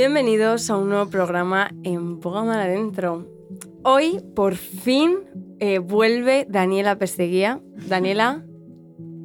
Bienvenidos 0.00 0.70
a 0.70 0.78
un 0.78 0.88
nuevo 0.88 1.10
programa 1.10 1.72
en 1.82 2.20
Poga 2.20 2.42
Mal 2.42 2.58
Adentro. 2.58 3.28
Hoy, 3.82 4.24
por 4.34 4.54
fin, 4.56 5.18
eh, 5.58 5.78
vuelve 5.78 6.46
Daniela 6.48 6.96
Pesteguía. 6.96 7.60
Daniela. 7.86 8.42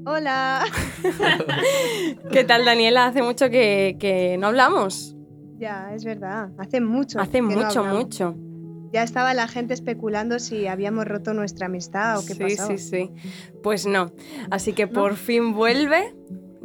Hola. 0.05 0.65
¿Qué 2.33 2.43
tal, 2.43 2.65
Daniela? 2.65 3.05
Hace 3.05 3.21
mucho 3.21 3.49
que, 3.49 3.95
que 4.01 4.35
no 4.37 4.47
hablamos. 4.47 5.15
Ya, 5.55 5.93
es 5.93 6.03
verdad. 6.03 6.49
Hace 6.57 6.81
mucho. 6.81 7.21
Hace 7.21 7.41
no 7.41 7.51
mucho, 7.51 7.85
mucho. 7.85 8.35
Ya 8.91 9.03
estaba 9.03 9.33
la 9.33 9.47
gente 9.47 9.73
especulando 9.73 10.39
si 10.39 10.67
habíamos 10.67 11.05
roto 11.05 11.33
nuestra 11.33 11.67
amistad 11.67 12.19
o 12.19 12.25
qué 12.25 12.33
sí, 12.33 12.43
pasaba. 12.43 12.77
sí, 12.77 12.77
sí. 12.77 13.11
Pues 13.63 13.85
no. 13.85 14.11
Así 14.51 14.73
que 14.73 14.87
por 14.87 15.15
fin 15.15 15.53
vuelve. 15.53 16.13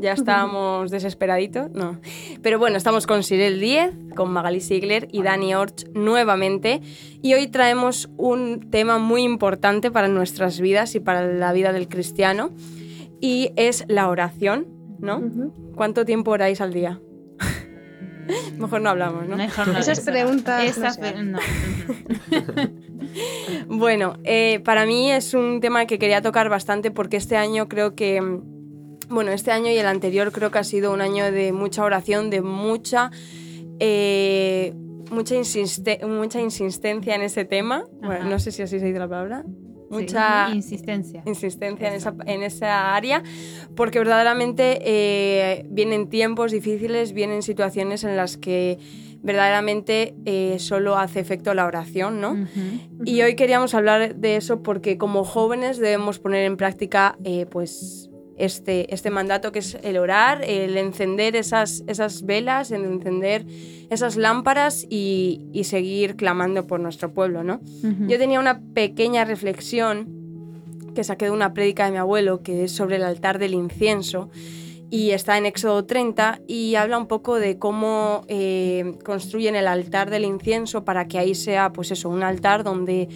Ya 0.01 0.13
estábamos 0.13 0.91
desesperaditos, 0.91 1.71
no. 1.73 2.01
Pero 2.43 2.59
bueno, 2.59 2.77
estamos 2.77 3.07
con 3.07 3.23
Sirel 3.23 3.61
10, 3.61 4.15
con 4.17 4.33
Magali 4.33 4.61
Sigler 4.61 5.09
y 5.13 5.23
Dani 5.23 5.55
Orch 5.55 5.87
nuevamente. 5.95 6.81
Y 7.23 7.35
hoy 7.35 7.49
traemos 7.49 8.09
un 8.17 8.71
tema 8.71 8.99
muy 8.99 9.23
importante 9.23 9.91
para 9.91 10.09
nuestras 10.09 10.61
vidas 10.61 10.95
y 10.95 11.01
para 11.01 11.27
la 11.27 11.53
vida 11.53 11.73
del 11.73 11.89
cristiano. 11.89 12.51
Y 13.21 13.53
es 13.57 13.85
la 13.89 14.09
oración, 14.09 14.67
¿no? 15.01 15.21
¿Cuánto 15.75 16.05
tiempo 16.07 16.30
oráis 16.30 16.61
al 16.61 16.73
día? 16.73 17.01
Mejor 18.59 18.80
no 18.80 18.91
hablamos, 18.91 19.29
¿no? 19.29 19.37
Mejor 19.37 19.69
no. 19.69 19.79
Esas 19.79 19.99
esa- 19.99 20.11
preguntas 20.13 20.65
esa 20.65 21.13
no. 21.23 21.39
Bueno, 23.67 24.15
eh, 24.25 24.61
para 24.65 24.87
mí 24.87 25.11
es 25.11 25.35
un 25.35 25.61
tema 25.61 25.87
que 25.87 25.99
quería 25.99 26.23
tocar 26.23 26.49
bastante 26.49 26.91
porque 26.91 27.17
este 27.17 27.37
año 27.37 27.69
creo 27.69 27.95
que, 27.95 28.21
bueno, 29.11 29.31
este 29.33 29.51
año 29.51 29.71
y 29.71 29.77
el 29.77 29.87
anterior 29.87 30.33
creo 30.33 30.51
que 30.51 30.59
ha 30.59 30.65
sido 30.65 30.93
un 30.93 31.01
año 31.01 31.30
de 31.30 31.53
mucha 31.53 31.85
oración, 31.85 32.30
de 32.30 32.41
mucha, 32.43 33.11
eh, 33.79 34.73
mucha, 35.11 35.35
insiste- 35.35 36.05
mucha 36.07 36.41
insistencia 36.41 37.15
en 37.15 37.23
ese 37.23 37.45
tema. 37.45 37.85
Bueno, 38.02 38.25
no 38.30 38.39
sé 38.39 38.52
si 38.52 38.63
así 38.63 38.79
se 38.79 38.87
dice 38.87 38.99
la 38.99 39.09
palabra. 39.09 39.45
Sí, 39.45 39.57
Mucha 39.91 40.51
insistencia. 40.55 41.23
insistencia 41.27 41.89
en 41.89 41.95
esa, 41.95 42.15
en 42.27 42.45
esa 42.45 42.95
área, 42.95 43.25
porque 43.75 43.99
verdaderamente 43.99 44.79
eh, 44.83 45.67
vienen 45.69 46.09
tiempos 46.09 46.52
difíciles, 46.52 47.13
vienen 47.13 47.43
situaciones 47.43 48.05
en 48.05 48.17
las 48.17 48.37
que 48.37 48.79
verdaderamente 49.23 50.15
eh, 50.27 50.57
solo 50.61 50.97
hace 50.97 51.19
efecto 51.19 51.55
la 51.55 51.67
oración, 51.67 52.21
¿no? 52.21 52.37
Y 53.05 53.21
hoy 53.23 53.35
queríamos 53.35 53.74
hablar 53.74 54.15
de 54.15 54.37
eso 54.37 54.63
porque 54.63 54.97
como 54.97 55.24
jóvenes 55.24 55.79
debemos 55.79 56.21
poner 56.21 56.45
en 56.45 56.57
práctica 56.57 57.19
eh, 57.24 57.47
pues 57.51 58.10
este, 58.45 58.93
este 58.93 59.10
mandato 59.10 59.52
que 59.52 59.60
es 59.60 59.79
el 59.83 59.96
orar, 59.99 60.43
el 60.45 60.77
encender 60.77 61.37
esas, 61.37 61.85
esas 61.87 62.24
velas, 62.24 62.71
el 62.71 62.85
encender 62.85 63.45
esas 63.91 64.16
lámparas 64.16 64.87
y, 64.88 65.43
y 65.53 65.65
seguir 65.65 66.16
clamando 66.16 66.66
por 66.66 66.81
nuestro 66.81 67.12
pueblo, 67.12 67.44
¿no? 67.44 67.61
Yo 68.09 68.19
tenía 68.19 68.41
una 68.41 68.61
pequeña 68.75 69.25
reflexión 69.25 70.21
que 70.94 71.05
saqué 71.05 71.27
de 71.27 71.31
una 71.31 71.55
prédica 71.55 71.84
de 71.84 71.93
mi 71.93 71.99
abuelo 71.99 72.43
que 72.43 72.65
es 72.65 72.72
sobre 72.72 72.97
el 72.97 73.05
altar 73.05 73.38
del 73.38 73.55
incienso 73.55 74.31
y 74.91 75.11
está 75.11 75.38
en 75.38 75.47
Éxodo 75.47 75.84
30 75.84 76.41
y 76.49 76.75
habla 76.75 76.99
un 76.99 77.06
poco 77.06 77.37
de 77.37 77.59
cómo 77.59 78.25
eh, 78.27 78.97
construyen 79.05 79.55
el 79.55 79.69
altar 79.69 80.11
del 80.11 80.25
incienso 80.25 80.84
para 80.84 81.06
que 81.06 81.19
ahí 81.19 81.37
sea 81.37 81.72
pues 81.72 81.93
eso, 81.93 82.09
un 82.09 82.25
altar 82.25 82.65
donde, 82.65 83.09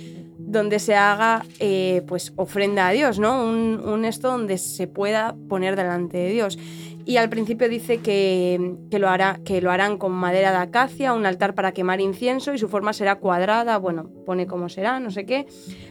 donde 0.54 0.78
se 0.78 0.94
haga 0.94 1.44
eh, 1.58 2.02
pues 2.06 2.32
ofrenda 2.36 2.88
a 2.88 2.92
Dios, 2.92 3.18
¿no? 3.18 3.44
Un, 3.44 3.82
un 3.84 4.04
esto 4.06 4.28
donde 4.28 4.56
se 4.56 4.86
pueda 4.86 5.34
poner 5.48 5.76
delante 5.76 6.16
de 6.16 6.30
Dios. 6.30 6.58
Y 7.06 7.18
al 7.18 7.28
principio 7.28 7.68
dice 7.68 7.98
que, 7.98 8.76
que 8.90 8.98
lo 8.98 9.10
hará, 9.10 9.38
que 9.44 9.60
lo 9.60 9.70
harán 9.70 9.98
con 9.98 10.12
madera 10.12 10.52
de 10.52 10.56
acacia, 10.56 11.12
un 11.12 11.26
altar 11.26 11.54
para 11.54 11.72
quemar 11.72 12.00
incienso 12.00 12.54
y 12.54 12.58
su 12.58 12.68
forma 12.68 12.94
será 12.94 13.16
cuadrada, 13.16 13.76
bueno, 13.76 14.08
pone 14.24 14.46
cómo 14.46 14.70
será, 14.70 15.00
no 15.00 15.10
sé 15.10 15.26
qué. 15.26 15.46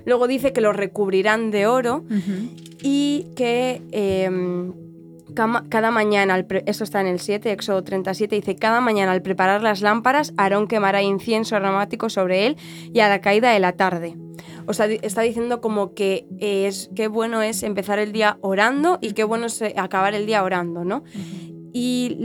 Luego 0.05 0.27
dice 0.27 0.53
que 0.53 0.61
lo 0.61 0.73
recubrirán 0.73 1.51
de 1.51 1.67
oro 1.67 2.03
y 2.81 3.27
que 3.35 3.83
em, 3.91 4.73
cada 5.33 5.91
mañana, 5.91 6.45
esto 6.65 6.83
está 6.83 7.01
en 7.01 7.07
el 7.07 7.19
7, 7.19 7.51
Éxodo 7.51 7.83
37, 7.83 8.35
dice, 8.35 8.55
cada 8.55 8.81
mañana 8.81 9.11
al 9.11 9.21
preparar 9.21 9.61
las 9.61 9.81
lámparas, 9.81 10.33
Aarón 10.37 10.67
quemará 10.67 11.01
incienso 11.01 11.55
aromático 11.55 12.09
sobre 12.09 12.47
él 12.47 12.57
y 12.91 12.99
a 12.99 13.09
la 13.09 13.21
caída 13.21 13.51
de 13.51 13.59
la 13.59 13.73
tarde. 13.73 14.15
O 14.67 14.73
sea, 14.73 14.85
está 14.87 15.21
diciendo 15.21 15.61
como 15.61 15.93
que 15.93 16.25
es 16.39 16.89
qué 16.95 17.07
bueno 17.07 17.41
es 17.41 17.63
empezar 17.63 17.99
el 17.99 18.11
día 18.11 18.37
orando 18.41 18.99
y 19.01 19.13
qué 19.13 19.23
bueno 19.23 19.47
es 19.47 19.61
eh, 19.61 19.73
acabar 19.77 20.13
el 20.13 20.25
día 20.25 20.43
orando, 20.43 20.83
¿no? 20.83 21.03
Y 21.73 22.17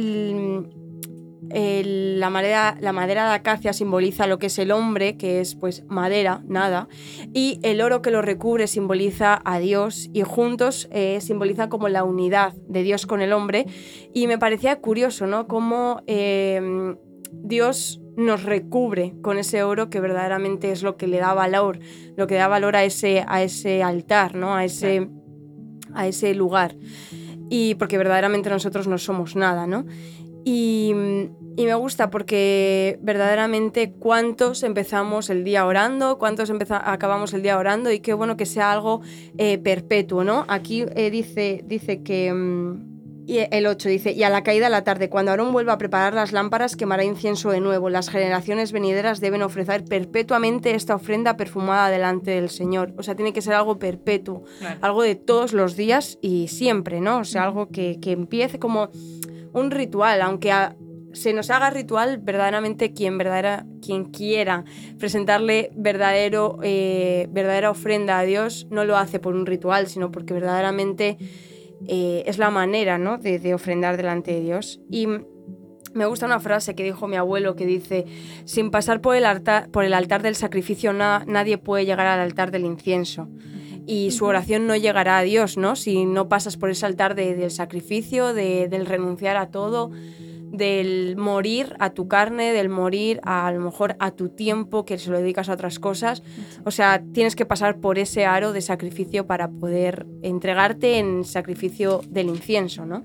la, 1.50 2.30
madera, 2.30 2.76
la 2.80 2.92
madera 2.92 3.28
de 3.28 3.34
acacia 3.34 3.72
simboliza 3.72 4.26
lo 4.26 4.38
que 4.38 4.46
es 4.46 4.58
el 4.58 4.70
hombre, 4.70 5.16
que 5.16 5.40
es 5.40 5.54
pues 5.54 5.84
madera, 5.88 6.42
nada, 6.46 6.88
y 7.32 7.58
el 7.62 7.80
oro 7.80 8.02
que 8.02 8.10
lo 8.10 8.22
recubre 8.22 8.66
simboliza 8.66 9.40
a 9.44 9.58
Dios 9.58 10.10
y 10.12 10.22
juntos 10.22 10.88
eh, 10.92 11.20
simboliza 11.20 11.68
como 11.68 11.88
la 11.88 12.04
unidad 12.04 12.52
de 12.68 12.82
Dios 12.82 13.06
con 13.06 13.20
el 13.20 13.32
hombre. 13.32 13.66
Y 14.12 14.26
me 14.26 14.38
parecía 14.38 14.80
curioso, 14.80 15.26
¿no? 15.26 15.46
Cómo 15.46 16.02
eh, 16.06 16.60
Dios 17.32 18.00
nos 18.18 18.42
recubre 18.42 19.14
con 19.22 19.38
ese 19.38 19.62
oro 19.62 19.90
que 19.90 20.00
verdaderamente 20.00 20.72
es 20.72 20.82
lo 20.82 20.96
que 20.96 21.06
le 21.06 21.18
da 21.18 21.34
valor, 21.34 21.78
lo 22.16 22.26
que 22.26 22.34
da 22.34 22.48
valor 22.48 22.74
a 22.74 22.82
ese, 22.82 23.24
a 23.26 23.44
ese 23.44 23.84
altar, 23.84 24.34
¿no? 24.34 24.56
A 24.56 24.64
ese, 24.64 25.08
a 25.94 26.08
ese 26.08 26.34
lugar. 26.34 26.74
Y 27.48 27.76
porque 27.76 27.96
verdaderamente 27.96 28.50
nosotros 28.50 28.88
no 28.88 28.98
somos 28.98 29.36
nada, 29.36 29.68
¿no? 29.68 29.86
Y, 30.44 30.92
y 31.56 31.64
me 31.64 31.74
gusta 31.74 32.10
porque 32.10 32.98
verdaderamente 33.02 33.92
cuántos 33.92 34.64
empezamos 34.64 35.30
el 35.30 35.44
día 35.44 35.64
orando, 35.64 36.18
cuántos 36.18 36.50
acabamos 36.70 37.32
el 37.34 37.42
día 37.42 37.56
orando 37.56 37.92
y 37.92 38.00
qué 38.00 38.14
bueno 38.14 38.36
que 38.36 38.46
sea 38.46 38.72
algo 38.72 39.00
eh, 39.36 39.58
perpetuo, 39.58 40.24
¿no? 40.24 40.44
Aquí 40.48 40.84
eh, 40.96 41.10
dice, 41.10 41.62
dice 41.64 42.02
que... 42.02 42.32
mm, 42.32 42.97
y 43.28 43.46
el 43.50 43.66
8 43.66 43.88
dice, 43.90 44.12
y 44.12 44.22
a 44.22 44.30
la 44.30 44.42
caída 44.42 44.66
de 44.66 44.70
la 44.70 44.84
tarde, 44.84 45.10
cuando 45.10 45.30
Aarón 45.30 45.52
vuelva 45.52 45.74
a 45.74 45.78
preparar 45.78 46.14
las 46.14 46.32
lámparas, 46.32 46.76
quemará 46.76 47.04
incienso 47.04 47.50
de 47.50 47.60
nuevo. 47.60 47.90
Las 47.90 48.08
generaciones 48.08 48.72
venideras 48.72 49.20
deben 49.20 49.42
ofrecer 49.42 49.84
perpetuamente 49.84 50.74
esta 50.74 50.94
ofrenda 50.94 51.36
perfumada 51.36 51.90
delante 51.90 52.30
del 52.30 52.48
Señor. 52.48 52.94
O 52.96 53.02
sea, 53.02 53.14
tiene 53.14 53.32
que 53.34 53.42
ser 53.42 53.52
algo 53.52 53.78
perpetuo, 53.78 54.44
Claro. 54.58 54.78
algo 54.80 55.02
de 55.02 55.14
todos 55.14 55.52
los 55.52 55.76
días 55.76 56.18
y 56.22 56.48
siempre, 56.48 57.00
¿no? 57.00 57.18
O 57.18 57.24
sea, 57.24 57.44
algo 57.44 57.68
que, 57.68 57.98
que 58.00 58.12
empiece 58.12 58.58
como 58.58 58.88
un 59.52 59.70
ritual, 59.70 60.22
aunque 60.22 60.50
a- 60.50 60.74
se 61.12 61.32
nos 61.32 61.50
haga 61.50 61.70
ritual, 61.70 62.18
verdaderamente 62.18 62.92
quien, 62.92 63.16
verdadera, 63.18 63.66
quien 63.84 64.04
quiera 64.06 64.64
presentarle 64.98 65.70
verdadero, 65.74 66.58
eh, 66.62 67.28
verdadera 67.30 67.70
ofrenda 67.70 68.18
a 68.18 68.22
Dios 68.24 68.66
no 68.70 68.84
lo 68.84 68.96
hace 68.96 69.18
por 69.18 69.34
un 69.34 69.46
ritual, 69.46 69.86
sino 69.88 70.10
porque 70.12 70.34
verdaderamente 70.34 71.16
eh, 71.86 72.22
es 72.26 72.38
la 72.38 72.50
manera 72.50 72.98
¿no? 72.98 73.18
de, 73.18 73.54
ofrendar 73.54 73.96
delante 73.96 74.32
de 74.32 74.40
Dios. 74.40 74.80
Y 74.90 75.06
me 75.94 76.06
gusta 76.06 76.26
una 76.26 76.40
frase 76.40 76.74
que 76.74 76.84
dijo 76.84 77.08
mi 77.08 77.16
abuelo 77.16 77.56
que 77.56 77.66
dice, 77.66 78.04
sin 78.44 78.70
pasar 78.70 79.00
por 79.00 79.16
el 79.16 79.24
altar, 79.24 79.70
por 79.70 79.84
el 79.84 79.94
altar 79.94 80.22
del 80.22 80.34
sacrificio 80.34 80.92
na- 80.92 81.24
nadie 81.26 81.58
puede 81.58 81.86
llegar 81.86 82.06
al 82.06 82.20
altar 82.20 82.50
del 82.50 82.64
incienso. 82.64 83.28
Y 83.86 84.10
su 84.10 84.26
oración 84.26 84.66
no 84.66 84.76
llegará 84.76 85.16
a 85.18 85.22
Dios, 85.22 85.56
¿no? 85.56 85.74
Si 85.74 86.04
no 86.04 86.28
pasas 86.28 86.58
por 86.58 86.68
ese 86.68 86.84
altar 86.84 87.14
de- 87.14 87.34
del 87.34 87.50
sacrificio, 87.50 88.34
de- 88.34 88.68
del 88.68 88.84
renunciar 88.84 89.36
a 89.38 89.50
todo, 89.50 89.90
del 90.58 91.16
morir 91.16 91.74
a 91.78 91.90
tu 91.90 92.08
carne, 92.08 92.52
del 92.52 92.68
morir 92.68 93.20
a, 93.22 93.46
a 93.46 93.52
lo 93.52 93.60
mejor 93.60 93.96
a 93.98 94.10
tu 94.10 94.28
tiempo 94.28 94.84
que 94.84 94.98
se 94.98 95.10
lo 95.10 95.18
dedicas 95.18 95.48
a 95.48 95.54
otras 95.54 95.78
cosas. 95.78 96.22
O 96.64 96.70
sea, 96.70 97.02
tienes 97.14 97.34
que 97.34 97.46
pasar 97.46 97.80
por 97.80 97.98
ese 97.98 98.26
aro 98.26 98.52
de 98.52 98.60
sacrificio 98.60 99.26
para 99.26 99.48
poder 99.48 100.06
entregarte 100.22 100.98
en 100.98 101.24
sacrificio 101.24 102.02
del 102.10 102.28
incienso, 102.28 102.84
¿no? 102.84 103.02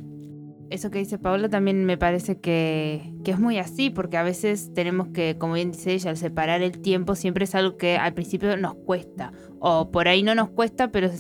Eso 0.74 0.90
que 0.90 0.98
dice 0.98 1.20
Paula 1.20 1.50
también 1.50 1.86
me 1.86 2.00
parece 2.00 2.40
que, 2.40 3.14
que 3.24 3.30
es 3.30 3.40
muy 3.40 3.60
así, 3.60 3.92
porque 3.92 4.18
a 4.18 4.24
veces 4.24 4.74
tenemos 4.74 5.10
que, 5.10 5.38
como 5.38 5.54
bien 5.54 5.72
dice 5.72 5.94
ella, 5.94 6.10
al 6.10 6.18
separar 6.18 6.64
el 6.64 6.80
tiempo 6.82 7.14
siempre 7.14 7.44
es 7.44 7.54
algo 7.54 7.78
que 7.78 7.98
al 7.98 8.16
principio 8.16 8.58
nos 8.58 8.74
cuesta. 8.74 9.34
O 9.60 9.92
por 9.92 10.08
ahí 10.08 10.24
no 10.24 10.34
nos 10.34 10.50
cuesta, 10.50 10.92
pero 10.92 11.12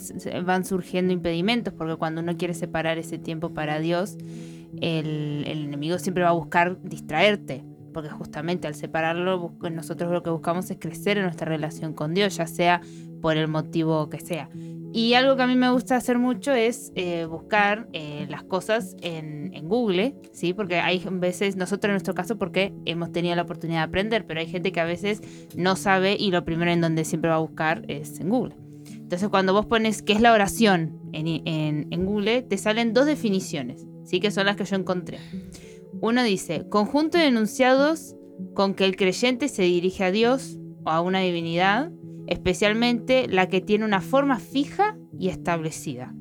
van 0.44 0.65
surgiendo 0.65 1.13
impedimentos, 1.13 1.71
porque 1.71 1.97
cuando 1.97 2.21
uno 2.21 2.35
quiere 2.35 2.56
separar 2.56 2.97
ese 2.97 3.19
tiempo 3.19 3.53
para 3.53 3.80
Dios, 3.80 4.18
el, 4.81 5.43
enemigo 5.45 5.97
siempre 5.99 6.23
va 6.23 6.29
a 6.29 6.33
buscar 6.33 6.81
distraerte. 6.81 7.63
Porque 7.93 8.09
justamente 8.09 8.67
al 8.67 8.73
separarlo, 8.73 9.53
nosotros 9.71 10.11
lo 10.11 10.23
que 10.23 10.31
buscamos 10.31 10.69
es 10.71 10.77
crecer 10.79 11.17
en 11.19 11.25
nuestra 11.25 11.47
relación 11.47 11.93
con 11.93 12.15
Dios, 12.15 12.35
ya 12.37 12.47
sea 12.47 12.81
por 13.21 13.37
el 13.37 13.47
motivo 13.47 14.09
que 14.09 14.19
sea. 14.19 14.49
Y 14.95 15.15
algo 15.15 15.35
que 15.35 15.41
a 15.41 15.47
mí 15.47 15.55
me 15.55 15.71
gusta 15.71 15.95
hacer 15.95 16.19
mucho 16.19 16.53
es 16.53 16.91
eh, 16.93 17.25
buscar 17.25 17.87
eh, 17.93 18.27
las 18.29 18.43
cosas 18.43 18.95
en, 19.01 19.51
Google, 19.63 20.15
¿sí? 20.33 20.53
Porque 20.53 20.75
hay 20.75 21.01
veces, 21.13 21.55
nosotros 21.55 21.89
en 21.89 21.93
nuestro 21.93 22.13
caso, 22.13 22.37
porque 22.37 22.73
hemos 22.85 23.11
tenido 23.11 23.35
la 23.35 23.41
oportunidad 23.41 23.79
de 23.79 23.85
aprender, 23.85 24.27
pero 24.27 24.39
hay 24.39 24.45
gente 24.45 24.71
que 24.71 24.81
a 24.81 24.85
veces 24.85 25.21
no 25.55 25.75
sabe 25.75 26.15
y 26.19 26.29
lo 26.29 26.45
primero 26.45 26.69
en 26.69 26.81
donde 26.81 27.05
siempre 27.05 27.29
va 27.29 27.37
a 27.37 27.39
buscar 27.39 27.83
es 27.87 28.19
en 28.19 28.29
Google. 28.29 28.55
Entonces, 28.87 29.29
cuando 29.29 29.53
vos 29.53 29.65
pones 29.65 30.03
qué 30.03 30.13
es 30.13 30.21
la 30.21 30.31
oración 30.33 30.99
en 31.13 32.05
Google, 32.05 32.43
te 32.43 32.57
salen 32.57 32.93
dos 32.93 33.05
definiciones, 33.05 33.87
¿sí? 34.03 34.19
Que 34.19 34.31
son 34.31 34.45
las 34.45 34.55
que 34.55 34.65
yo 34.65 34.75
encontré. 34.75 35.19
Uno 36.01 36.23
dice, 36.23 36.67
conjunto 36.69 37.17
de 37.17 37.27
enunciados 37.27 38.15
con 38.53 38.73
que 38.73 38.85
el 38.85 38.95
creyente 38.95 39.47
se 39.47 39.63
dirige 39.63 40.03
a 40.03 40.11
Dios 40.11 40.57
o 40.83 40.89
a 40.89 41.01
una 41.01 41.19
divinidad, 41.19 41.91
especialmente 42.27 43.27
la 43.27 43.47
que 43.47 43.61
tiene 43.61 43.85
una 43.85 44.01
forma 44.01 44.39
fija 44.39 44.97
y 45.17 45.29
establecida. 45.29 46.13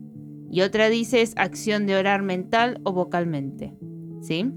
Y 0.50 0.60
otra 0.60 0.90
dice 0.90 1.22
es 1.22 1.32
acción 1.36 1.86
de 1.86 1.96
orar 1.96 2.22
mental 2.22 2.80
o 2.84 2.92
vocalmente. 2.92 3.74
¿Sí? 4.20 4.50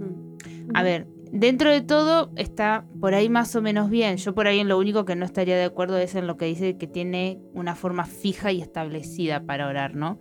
A 0.74 0.84
ver, 0.84 1.08
dentro 1.32 1.72
de 1.72 1.82
todo 1.82 2.32
está 2.36 2.86
por 3.00 3.14
ahí 3.14 3.30
más 3.30 3.56
o 3.56 3.62
menos 3.62 3.90
bien. 3.90 4.18
Yo 4.18 4.34
por 4.34 4.48
ahí 4.48 4.60
en 4.60 4.68
lo 4.68 4.78
único 4.78 5.06
que 5.06 5.16
no 5.16 5.26
estaría 5.26 5.56
de 5.58 5.66
acuerdo 5.66 5.98
es 5.98 6.16
en 6.16 6.28
lo 6.28 6.38
que 6.38 6.46
dice 6.46 6.78
que 6.78 6.88
tiene 6.88 7.40
una 7.54 7.76
forma 7.76 8.06
fija 8.06 8.52
y 8.52 8.62
establecida 8.62 9.44
para 9.46 9.68
orar, 9.68 9.96
¿no? 9.96 10.20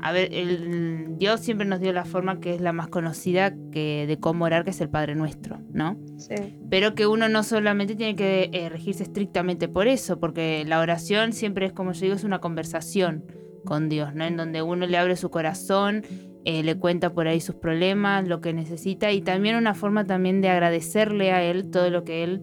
A 0.00 0.12
ver, 0.12 0.32
el, 0.32 1.16
Dios 1.16 1.40
siempre 1.40 1.66
nos 1.66 1.80
dio 1.80 1.92
la 1.92 2.04
forma 2.04 2.40
que 2.40 2.54
es 2.54 2.60
la 2.60 2.72
más 2.72 2.88
conocida 2.88 3.54
que, 3.72 4.04
de 4.06 4.18
cómo 4.18 4.44
orar, 4.44 4.64
que 4.64 4.70
es 4.70 4.80
el 4.80 4.90
Padre 4.90 5.14
Nuestro, 5.14 5.58
¿no? 5.72 5.96
Sí. 6.18 6.34
Pero 6.68 6.94
que 6.94 7.06
uno 7.06 7.28
no 7.28 7.42
solamente 7.42 7.96
tiene 7.96 8.14
que 8.14 8.50
eh, 8.52 8.68
regirse 8.68 9.02
estrictamente 9.02 9.68
por 9.68 9.88
eso, 9.88 10.20
porque 10.20 10.64
la 10.66 10.80
oración 10.80 11.32
siempre 11.32 11.66
es, 11.66 11.72
como 11.72 11.92
yo 11.92 12.00
digo, 12.02 12.14
es 12.14 12.24
una 12.24 12.40
conversación 12.40 13.24
con 13.64 13.88
Dios, 13.88 14.14
¿no? 14.14 14.24
En 14.24 14.36
donde 14.36 14.62
uno 14.62 14.86
le 14.86 14.96
abre 14.96 15.16
su 15.16 15.30
corazón, 15.30 16.04
eh, 16.48 16.62
le 16.62 16.78
cuenta 16.78 17.12
por 17.12 17.26
ahí 17.26 17.40
sus 17.40 17.56
problemas, 17.56 18.28
lo 18.28 18.40
que 18.40 18.52
necesita 18.52 19.10
y 19.10 19.20
también 19.20 19.56
una 19.56 19.74
forma 19.74 20.06
también 20.06 20.40
de 20.40 20.48
agradecerle 20.48 21.32
a 21.32 21.42
Él 21.42 21.70
todo 21.72 21.90
lo 21.90 22.04
que 22.04 22.22
Él 22.22 22.40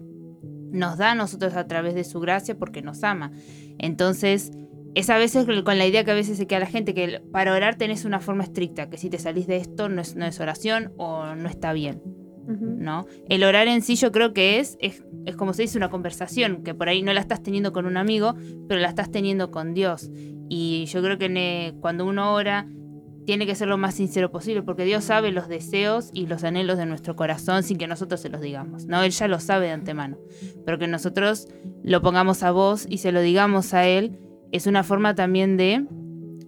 nos 0.70 0.98
da 0.98 1.12
a 1.12 1.14
nosotros 1.14 1.54
a 1.54 1.66
través 1.66 1.94
de 1.94 2.04
su 2.04 2.20
gracia 2.20 2.58
porque 2.58 2.82
nos 2.82 3.02
ama. 3.02 3.32
Entonces, 3.78 4.52
es 4.94 5.08
a 5.08 5.16
veces 5.16 5.46
con 5.64 5.78
la 5.78 5.86
idea 5.86 6.04
que 6.04 6.10
a 6.10 6.14
veces 6.14 6.36
se 6.36 6.46
queda 6.46 6.60
la 6.60 6.66
gente 6.66 6.92
que 6.92 7.22
para 7.32 7.54
orar 7.54 7.76
tenés 7.76 8.04
una 8.04 8.20
forma 8.20 8.44
estricta, 8.44 8.90
que 8.90 8.98
si 8.98 9.08
te 9.08 9.18
salís 9.18 9.46
de 9.46 9.56
esto 9.56 9.88
no 9.88 10.02
es, 10.02 10.14
no 10.16 10.26
es 10.26 10.38
oración 10.38 10.92
o 10.98 11.34
no 11.34 11.48
está 11.48 11.72
bien. 11.72 12.02
¿no? 12.46 13.06
El 13.30 13.42
orar 13.42 13.68
en 13.68 13.80
sí 13.80 13.96
yo 13.96 14.12
creo 14.12 14.34
que 14.34 14.58
es, 14.58 14.76
es, 14.80 15.02
como 15.38 15.54
se 15.54 15.62
dice 15.62 15.78
una 15.78 15.88
conversación, 15.88 16.62
que 16.62 16.74
por 16.74 16.90
ahí 16.90 17.00
no 17.00 17.14
la 17.14 17.20
estás 17.20 17.42
teniendo 17.42 17.72
con 17.72 17.86
un 17.86 17.96
amigo, 17.96 18.34
pero 18.68 18.82
la 18.82 18.88
estás 18.88 19.10
teniendo 19.10 19.50
con 19.50 19.72
Dios. 19.72 20.10
Y 20.50 20.84
yo 20.86 21.02
creo 21.02 21.16
que 21.16 21.74
cuando 21.80 22.04
uno 22.04 22.34
ora 22.34 22.68
tiene 23.26 23.46
que 23.46 23.54
ser 23.54 23.68
lo 23.68 23.78
más 23.78 23.94
sincero 23.94 24.30
posible, 24.30 24.62
porque 24.62 24.84
Dios 24.84 25.04
sabe 25.04 25.32
los 25.32 25.48
deseos 25.48 26.10
y 26.12 26.26
los 26.26 26.44
anhelos 26.44 26.78
de 26.78 26.86
nuestro 26.86 27.16
corazón 27.16 27.62
sin 27.62 27.78
que 27.78 27.86
nosotros 27.86 28.20
se 28.20 28.28
los 28.28 28.40
digamos, 28.40 28.86
¿no? 28.86 29.02
Él 29.02 29.10
ya 29.10 29.28
lo 29.28 29.40
sabe 29.40 29.66
de 29.66 29.72
antemano, 29.72 30.18
pero 30.64 30.78
que 30.78 30.86
nosotros 30.86 31.48
lo 31.82 32.02
pongamos 32.02 32.42
a 32.42 32.50
voz 32.50 32.86
y 32.88 32.98
se 32.98 33.12
lo 33.12 33.20
digamos 33.20 33.74
a 33.74 33.86
Él 33.86 34.18
es 34.54 34.68
una 34.68 34.84
forma 34.84 35.16
también 35.16 35.56
de, 35.56 35.84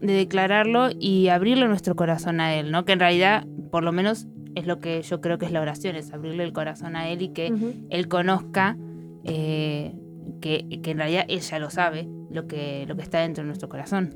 declararlo 0.00 0.90
y 0.96 1.26
abrirle 1.28 1.66
nuestro 1.66 1.96
corazón 1.96 2.38
a 2.38 2.54
Él, 2.54 2.70
¿no? 2.70 2.84
Que 2.84 2.92
en 2.92 3.00
realidad, 3.00 3.44
por 3.72 3.82
lo 3.82 3.90
menos, 3.90 4.28
es 4.54 4.64
lo 4.64 4.78
que 4.78 5.02
yo 5.02 5.20
creo 5.20 5.38
que 5.38 5.46
es 5.46 5.50
la 5.50 5.60
oración, 5.60 5.96
es 5.96 6.12
abrirle 6.12 6.44
el 6.44 6.52
corazón 6.52 6.94
a 6.94 7.08
Él 7.08 7.22
y 7.22 7.30
que 7.30 7.52
Él 7.90 8.06
conozca 8.06 8.76
eh, 9.24 9.92
que, 10.40 10.66
en 10.70 10.98
realidad 10.98 11.24
Él 11.26 11.40
ya 11.40 11.58
lo 11.58 11.70
sabe, 11.70 12.08
lo 12.30 12.46
que, 12.46 12.84
lo 12.86 12.94
que 12.94 13.02
está 13.02 13.18
dentro 13.20 13.42
de 13.42 13.48
nuestro 13.48 13.68
corazón. 13.68 14.14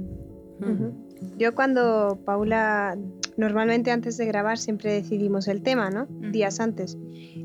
Yo 1.37 1.55
cuando 1.55 2.21
Paula, 2.25 2.97
normalmente 3.37 3.91
antes 3.91 4.17
de 4.17 4.27
grabar 4.27 4.59
siempre 4.59 4.93
decidimos 4.93 5.49
el 5.49 5.63
tema, 5.63 5.91
¿no? 5.91 6.07
Días 6.31 6.61
antes. 6.61 6.99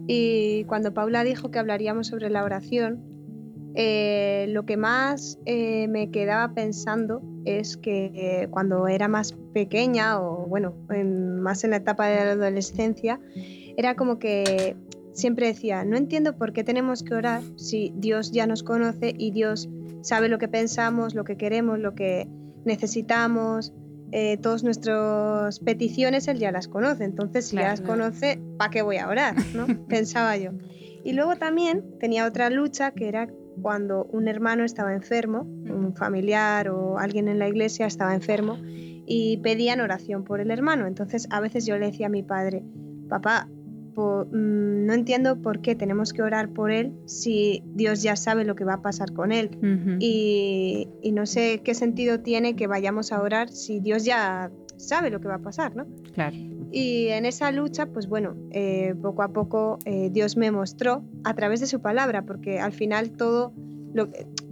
Y 0.07 0.63
cuando 0.65 0.93
Paula 0.93 1.23
dijo 1.23 1.51
que 1.51 1.59
hablaríamos 1.59 2.07
sobre 2.07 2.29
la 2.29 2.43
oración, 2.43 3.15
eh, 3.77 4.45
lo 4.49 4.65
que 4.65 4.77
más 4.77 5.37
eh, 5.45 5.87
me 5.89 6.09
quedaba 6.09 6.53
pensando 6.53 7.21
es 7.43 7.75
que 7.75 8.11
eh, 8.15 8.47
cuando 8.49 8.87
era 8.87 9.09
más 9.09 9.33
pequeña 9.53 10.21
o 10.21 10.47
bueno, 10.47 10.73
más 11.41 11.63
en 11.65 11.71
la 11.71 11.77
etapa 11.77 12.07
de 12.07 12.15
la 12.15 12.31
adolescencia, 12.31 13.19
era 13.75 13.95
como 13.95 14.17
que 14.17 14.77
siempre 15.11 15.47
decía, 15.47 15.83
no 15.83 15.97
entiendo 15.97 16.37
por 16.37 16.53
qué 16.53 16.63
tenemos 16.63 17.03
que 17.03 17.15
orar 17.15 17.41
si 17.57 17.93
Dios 17.95 18.31
ya 18.31 18.47
nos 18.47 18.63
conoce 18.63 19.13
y 19.17 19.31
Dios 19.31 19.69
sabe 20.01 20.29
lo 20.29 20.37
que 20.37 20.47
pensamos, 20.47 21.13
lo 21.13 21.25
que 21.25 21.35
queremos, 21.35 21.79
lo 21.79 21.95
que 21.95 22.27
necesitamos, 22.65 23.73
todas 24.41 24.63
nuestras 24.63 25.59
peticiones 25.59 26.27
Él 26.27 26.39
ya 26.39 26.51
las 26.51 26.67
conoce. 26.67 27.03
Entonces, 27.03 27.47
si 27.47 27.57
ya 27.57 27.69
las 27.69 27.81
conoce, 27.81 28.39
¿para 28.57 28.69
qué 28.69 28.81
voy 28.81 28.97
a 28.97 29.09
orar? 29.09 29.35
¿no? 29.53 29.67
Pensaba 29.87 30.37
yo. 30.37 30.51
Y 31.03 31.13
luego 31.13 31.35
también 31.35 31.83
tenía 31.99 32.25
otra 32.25 32.49
lucha 32.49 32.91
que 32.91 33.07
era 33.07 33.27
cuando 33.61 34.05
un 34.05 34.27
hermano 34.27 34.63
estaba 34.63 34.93
enfermo, 34.93 35.41
un 35.41 35.93
familiar 35.95 36.69
o 36.69 36.97
alguien 36.97 37.27
en 37.27 37.39
la 37.39 37.47
iglesia 37.47 37.85
estaba 37.85 38.15
enfermo 38.15 38.57
y 38.63 39.37
pedían 39.37 39.81
oración 39.81 40.23
por 40.23 40.39
el 40.39 40.51
hermano. 40.51 40.87
Entonces 40.87 41.27
a 41.29 41.39
veces 41.39 41.65
yo 41.65 41.77
le 41.77 41.87
decía 41.87 42.07
a 42.07 42.09
mi 42.09 42.23
padre, 42.23 42.63
papá, 43.07 43.47
mm, 43.95 44.85
no 44.85 44.93
entiendo 44.93 45.41
por 45.41 45.61
qué 45.61 45.75
tenemos 45.75 46.13
que 46.13 46.21
orar 46.21 46.49
por 46.49 46.71
él 46.71 46.93
si 47.05 47.63
Dios 47.73 48.01
ya 48.01 48.15
sabe 48.15 48.45
lo 48.45 48.55
que 48.55 48.63
va 48.63 48.75
a 48.75 48.81
pasar 48.81 49.13
con 49.13 49.31
él. 49.31 49.57
y, 49.99 50.87
y, 51.01 51.11
no 51.11 51.25
sé 51.25 51.61
qué 51.63 51.73
sentido 51.73 52.19
tiene 52.19 52.55
que 52.55 52.67
vayamos 52.67 53.11
a 53.11 53.21
orar 53.21 53.49
si 53.49 53.79
Dios 53.79 54.05
ya 54.05 54.51
sabe 54.77 55.09
lo 55.09 55.19
que 55.19 55.27
va 55.27 55.35
a 55.35 55.41
pasar, 55.41 55.75
¿no? 55.75 55.85
Claro. 56.13 56.35
Y 56.71 57.07
en 57.07 57.25
esa 57.25 57.51
lucha, 57.51 57.85
pues 57.87 58.07
bueno, 58.07 58.35
eh, 58.51 58.95
poco 59.01 59.23
a 59.23 59.29
poco 59.29 59.79
eh, 59.85 60.09
Dios 60.11 60.35
me 60.35 60.51
mostró 60.51 61.03
a 61.23 61.33
través 61.33 61.59
de 61.59 61.67
su 61.67 61.81
palabra, 61.81 62.23
porque 62.23 62.59
al 62.59 62.73
final 62.73 63.11
todo 63.11 63.53
lo, 63.93 64.09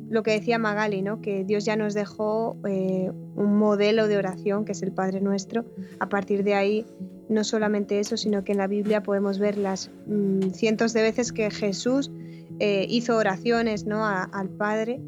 lo 0.10 0.24
que 0.24 0.32
decía 0.32 0.58
Magali, 0.58 1.02
¿no? 1.02 1.22
que 1.22 1.44
Dios 1.44 1.66
ya 1.66 1.76
nos 1.76 1.94
dejó 1.94 2.58
eh, 2.68 3.12
un 3.36 3.58
modelo 3.58 4.08
de 4.08 4.18
oración, 4.18 4.64
que 4.64 4.74
es 4.74 4.82
el 4.84 4.92
Padre 4.92 5.22
Nuestro. 5.22 5.66
A 6.00 6.08
partir 6.08 6.44
de 6.44 6.54
ahí, 6.54 6.86
no 7.30 7.44
solamente 7.44 8.00
eso, 8.00 8.18
sino 8.18 8.44
que 8.44 8.52
en 8.52 8.58
la 8.58 8.68
Biblia 8.68 9.04
podemos 9.04 9.40
ver 9.40 9.58
las 9.58 9.90
mm, 10.08 10.50
cientos 10.52 10.94
de 10.94 11.02
veces 11.02 11.32
que 11.32 11.52
Jesús 11.52 12.12
hizo 12.60 13.18
oraciones 13.18 13.86
¿no? 13.86 14.06
al 14.06 14.48
Padre 14.50 15.02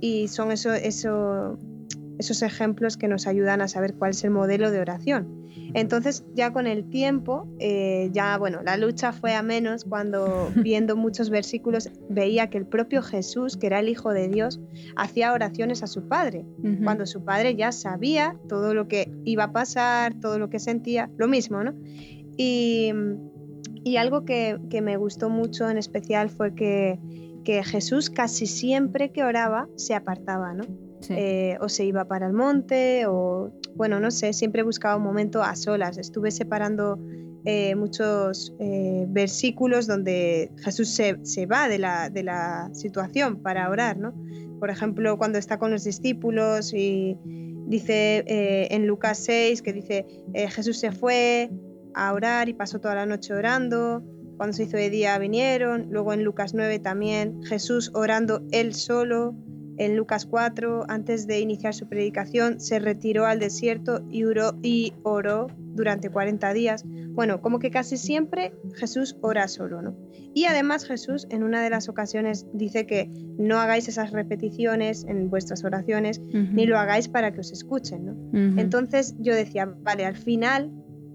y 0.00 0.28
son 0.28 0.50
eso, 0.50 0.72
eso, 0.72 1.58
esos 2.22 2.42
ejemplos 2.42 2.96
que 2.96 3.08
nos 3.08 3.26
ayudan 3.26 3.60
a 3.60 3.68
saber 3.68 3.94
cuál 3.94 4.12
es 4.12 4.24
el 4.24 4.30
modelo 4.30 4.70
de 4.70 4.80
oración. 4.80 5.42
Entonces 5.74 6.24
ya 6.34 6.52
con 6.52 6.66
el 6.66 6.88
tiempo, 6.88 7.46
eh, 7.58 8.10
ya 8.12 8.38
bueno, 8.38 8.62
la 8.62 8.76
lucha 8.76 9.12
fue 9.12 9.34
a 9.34 9.42
menos 9.42 9.84
cuando 9.84 10.50
viendo 10.56 10.96
muchos 10.96 11.30
versículos 11.30 11.90
veía 12.08 12.48
que 12.48 12.58
el 12.58 12.66
propio 12.66 13.02
Jesús, 13.02 13.56
que 13.56 13.66
era 13.66 13.80
el 13.80 13.88
Hijo 13.88 14.12
de 14.12 14.28
Dios, 14.28 14.60
hacía 14.96 15.32
oraciones 15.32 15.82
a 15.82 15.86
su 15.86 16.08
Padre, 16.08 16.44
cuando 16.84 17.06
su 17.06 17.24
Padre 17.24 17.56
ya 17.56 17.72
sabía 17.72 18.36
todo 18.48 18.74
lo 18.74 18.88
que 18.88 19.12
iba 19.24 19.44
a 19.44 19.52
pasar, 19.52 20.14
todo 20.20 20.38
lo 20.38 20.48
que 20.48 20.58
sentía, 20.58 21.10
lo 21.16 21.28
mismo, 21.28 21.62
¿no? 21.62 21.74
Y, 22.36 22.92
algo 23.96 24.24
que, 24.24 24.58
me 24.82 24.96
gustó 24.96 25.28
mucho 25.28 25.68
en 25.68 25.76
especial 25.78 26.30
fue 26.30 26.54
que, 26.54 26.98
que 27.44 27.62
Jesús 27.62 28.10
casi 28.10 28.46
siempre 28.46 29.10
que 29.10 29.24
oraba 29.24 29.68
se 29.76 29.94
apartaba, 29.94 30.54
¿no? 30.54 30.64
Eh, 31.10 31.56
o 31.60 31.68
se 31.68 31.84
iba 31.84 32.04
para 32.06 32.26
el 32.26 32.32
monte, 32.32 33.06
o 33.06 33.52
bueno, 33.74 34.00
no 34.00 34.10
sé, 34.10 34.32
siempre 34.32 34.62
buscaba 34.62 34.96
un 34.96 35.02
momento 35.02 35.42
a 35.42 35.56
solas. 35.56 35.98
Estuve 35.98 36.30
separando 36.30 36.98
eh, 37.44 37.74
muchos 37.74 38.54
eh, 38.60 39.06
versículos 39.08 39.86
donde 39.86 40.50
Jesús 40.62 40.88
se, 40.88 41.46
va 41.46 41.68
de 41.68 41.78
la, 41.78 42.10
de 42.10 42.22
la, 42.22 42.70
situación 42.72 43.42
para 43.42 43.68
orar, 43.70 43.96
¿no? 43.96 44.14
Por 44.60 44.70
ejemplo, 44.70 45.18
cuando 45.18 45.38
está 45.38 45.58
con 45.58 45.72
los 45.72 45.84
discípulos 45.84 46.72
y 46.72 47.18
dice 47.66 48.24
en 48.26 48.86
Lucas 48.86 49.18
6 49.24 49.60
que 49.60 49.72
dice, 49.72 50.06
Jesús 50.34 50.78
se 50.78 50.92
fue 50.92 51.50
a 51.94 52.12
orar 52.12 52.48
y 52.48 52.54
pasó 52.54 52.80
toda 52.80 52.94
la 52.94 53.06
noche 53.06 53.34
orando. 53.34 54.02
Cuando 54.36 54.56
se 54.56 54.64
hizo 54.64 54.76
de 54.76 54.90
día 54.90 55.18
vinieron. 55.18 55.88
Luego 55.90 56.12
en 56.12 56.24
Lucas 56.24 56.54
9 56.54 56.78
también 56.78 57.42
Jesús 57.42 57.90
orando 57.94 58.42
él 58.52 58.74
solo. 58.74 59.34
En 59.78 59.96
Lucas 59.96 60.26
4, 60.26 60.84
antes 60.88 61.26
de 61.26 61.40
iniciar 61.40 61.74
su 61.74 61.88
predicación, 61.88 62.60
se 62.60 62.78
retiró 62.78 63.26
al 63.26 63.38
desierto 63.38 64.04
y 64.10 64.24
oró, 64.24 64.58
y 64.62 64.92
oró 65.02 65.48
durante 65.74 66.10
40 66.10 66.52
días. 66.52 66.84
Bueno, 66.86 67.40
como 67.40 67.58
que 67.58 67.70
casi 67.70 67.96
siempre 67.96 68.52
Jesús 68.74 69.16
ora 69.20 69.48
solo, 69.48 69.82
¿no? 69.82 69.96
Y 70.34 70.44
además 70.44 70.84
Jesús 70.84 71.26
en 71.30 71.42
una 71.42 71.62
de 71.62 71.70
las 71.70 71.88
ocasiones 71.88 72.46
dice 72.52 72.86
que 72.86 73.10
no 73.38 73.58
hagáis 73.58 73.88
esas 73.88 74.12
repeticiones 74.12 75.04
en 75.04 75.28
vuestras 75.30 75.64
oraciones, 75.64 76.20
ni 76.20 76.66
lo 76.66 76.78
hagáis 76.78 77.08
para 77.08 77.32
que 77.32 77.40
os 77.40 77.52
escuchen, 77.52 78.06
¿no? 78.06 78.60
Entonces 78.60 79.14
yo 79.18 79.34
decía, 79.34 79.66
vale, 79.82 80.04
al 80.04 80.16
final 80.16 80.70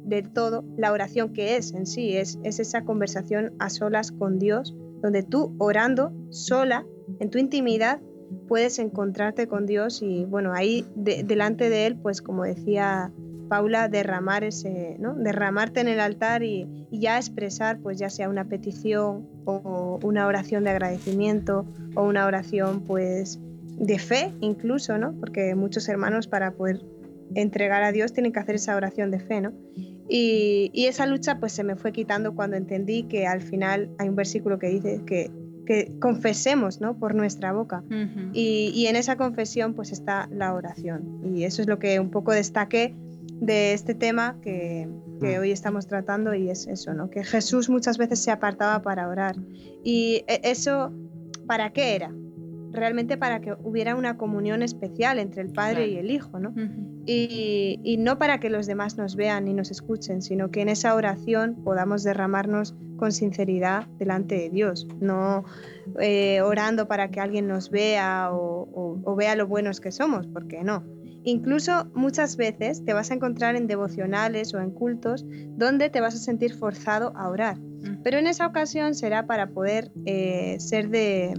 de 0.05 0.21
todo, 0.21 0.63
la 0.77 0.91
oración 0.91 1.33
que 1.33 1.57
es 1.57 1.73
en 1.73 1.85
sí, 1.85 2.15
es, 2.15 2.39
es 2.43 2.59
esa 2.59 2.83
conversación 2.83 3.53
a 3.59 3.69
solas 3.69 4.11
con 4.11 4.39
Dios, 4.39 4.75
donde 5.01 5.21
tú 5.23 5.55
orando 5.57 6.13
sola, 6.29 6.85
en 7.19 7.29
tu 7.29 7.37
intimidad, 7.37 7.99
puedes 8.47 8.79
encontrarte 8.79 9.47
con 9.47 9.65
Dios 9.65 10.01
y 10.01 10.25
bueno, 10.25 10.53
ahí 10.53 10.85
delante 10.95 11.69
de 11.69 11.87
Él, 11.87 11.95
pues 11.95 12.21
como 12.21 12.43
decía 12.43 13.11
Paula, 13.47 13.87
derramar 13.87 14.43
ese, 14.43 14.97
¿no? 14.99 15.15
Derramarte 15.15 15.79
en 15.79 15.87
el 15.87 15.99
altar 15.99 16.43
y, 16.43 16.87
ya 16.91 17.17
expresar, 17.17 17.79
pues 17.79 17.97
ya 17.97 18.09
sea 18.09 18.29
una 18.29 18.45
petición 18.45 19.27
o 19.45 19.99
una 20.03 20.27
oración 20.27 20.63
de 20.63 20.71
agradecimiento 20.71 21.65
o 21.95 22.03
una 22.03 22.25
oración, 22.25 22.81
pues 22.81 23.39
de 23.77 23.99
fe 23.99 24.33
incluso, 24.41 24.97
¿no? 24.97 25.13
Porque 25.19 25.55
muchos 25.55 25.87
hermanos 25.89 26.27
para 26.27 26.51
poder 26.51 26.81
entregar 27.35 27.83
a 27.83 27.91
Dios 27.91 28.13
tienen 28.13 28.31
que 28.31 28.39
hacer 28.39 28.55
esa 28.55 28.75
oración 28.75 29.11
de 29.11 29.19
fe, 29.19 29.41
¿no? 29.41 29.53
Y, 30.09 30.71
y, 30.73 30.85
esa 30.85 31.05
lucha 31.05 31.39
pues 31.39 31.51
se 31.51 31.63
me 31.63 31.75
fue 31.75 31.91
quitando 31.91 32.33
cuando 32.33 32.55
entendí 32.55 33.03
que 33.03 33.27
al 33.27 33.41
final 33.41 33.89
hay 33.97 34.07
un 34.07 34.15
versículo 34.15 34.57
que 34.57 34.67
dice 34.67 35.01
que, 35.05 35.29
que 35.67 35.91
confesemos 35.99 36.81
¿no? 36.81 36.97
por 36.97 37.13
nuestra 37.13 37.51
boca. 37.51 37.83
y, 38.33 38.71
y, 38.73 38.87
en 38.87 38.95
esa 38.95 39.17
confesión 39.17 39.75
pues 39.75 39.91
está 39.91 40.27
la 40.31 40.53
oración. 40.53 41.19
Y 41.35 41.43
eso 41.43 41.61
es 41.61 41.67
lo 41.67 41.77
que 41.77 41.99
un 41.99 42.09
poco 42.09 42.31
destaqué 42.31 42.95
de 43.41 43.73
este 43.73 43.93
tema 43.93 44.37
que, 44.41 44.89
que 45.19 45.37
mm. 45.37 45.41
hoy 45.41 45.51
estamos 45.51 45.87
tratando 45.87 46.33
y 46.33 46.49
es 46.49 46.65
eso, 46.67 46.93
¿no? 46.93 47.09
que 47.09 47.23
Jesús 47.23 47.69
muchas 47.69 47.97
veces 47.97 48.19
se 48.19 48.31
apartaba 48.31 48.81
para 48.81 49.07
orar. 49.09 49.35
Y 49.83 50.23
e, 50.27 50.41
eso, 50.43 50.91
¿para 51.45 51.71
qué 51.73 51.95
era? 51.95 52.11
Realmente 52.77 53.17
para 53.17 53.41
que 53.41 53.53
hubiera 53.63 53.95
una 53.95 54.17
comunión 54.17 54.61
especial 54.61 55.19
entre 55.19 55.41
el 55.41 55.51
Padre 55.51 55.87
y 55.87 55.97
el 55.97 56.11
Hijo, 56.11 56.39
¿no? 56.39 56.53
y, 57.07 57.97
no 57.99 58.19
para 58.19 58.39
que 58.39 58.49
los 58.49 58.67
demás 58.67 58.97
nos 58.97 59.15
vean 59.15 59.47
y 59.47 59.53
nos 59.53 59.71
escuchen, 59.71 60.21
sino 60.21 60.51
que 60.51 60.61
en 60.61 60.69
esa 60.69 60.93
oración 60.93 61.55
podamos 61.63 62.03
derramarnos 62.03 62.75
con 62.97 63.11
sinceridad 63.11 63.87
delante 63.97 64.35
de 64.35 64.49
Dios, 64.49 64.87
no 64.99 65.45
eh, 65.99 66.41
orando 66.41 66.87
para 66.87 67.09
que 67.09 67.19
alguien 67.19 67.47
nos 67.47 67.69
vea 67.69 68.29
o, 68.31 69.15
vea 69.15 69.35
lo 69.35 69.47
buenos 69.47 69.79
que 69.79 69.91
somos, 69.91 70.27
porque 70.27 70.63
no. 70.63 70.83
Incluso 71.23 71.89
muchas 71.93 72.37
veces 72.37 72.83
te 72.85 72.93
vas 72.93 73.11
a 73.11 73.13
encontrar 73.13 73.55
en 73.55 73.67
devocionales 73.67 74.53
o 74.53 74.59
en 74.59 74.71
cultos 74.71 75.25
donde 75.57 75.89
te 75.89 75.99
vas 75.99 76.15
a 76.15 76.19
sentir 76.19 76.53
forzado 76.53 77.13
a 77.15 77.29
orar, 77.29 77.57
pero 78.03 78.17
en 78.17 78.27
esa 78.27 78.47
ocasión 78.47 78.95
será 78.95 79.27
para 79.27 79.49
poder 79.49 79.91
eh, 80.05 80.55
ser 80.59 80.89
de 80.89 81.33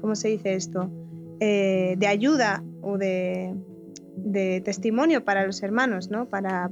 ¿cómo 0.00 0.14
se 0.14 0.28
dice 0.28 0.54
esto? 0.54 0.90
Eh, 1.40 1.96
de 1.98 2.06
ayuda 2.06 2.64
o 2.80 2.96
de, 2.96 3.54
testimonio 4.64 5.24
para 5.24 5.46
los 5.46 5.62
hermanos, 5.62 6.10
¿no? 6.10 6.28
Para 6.28 6.70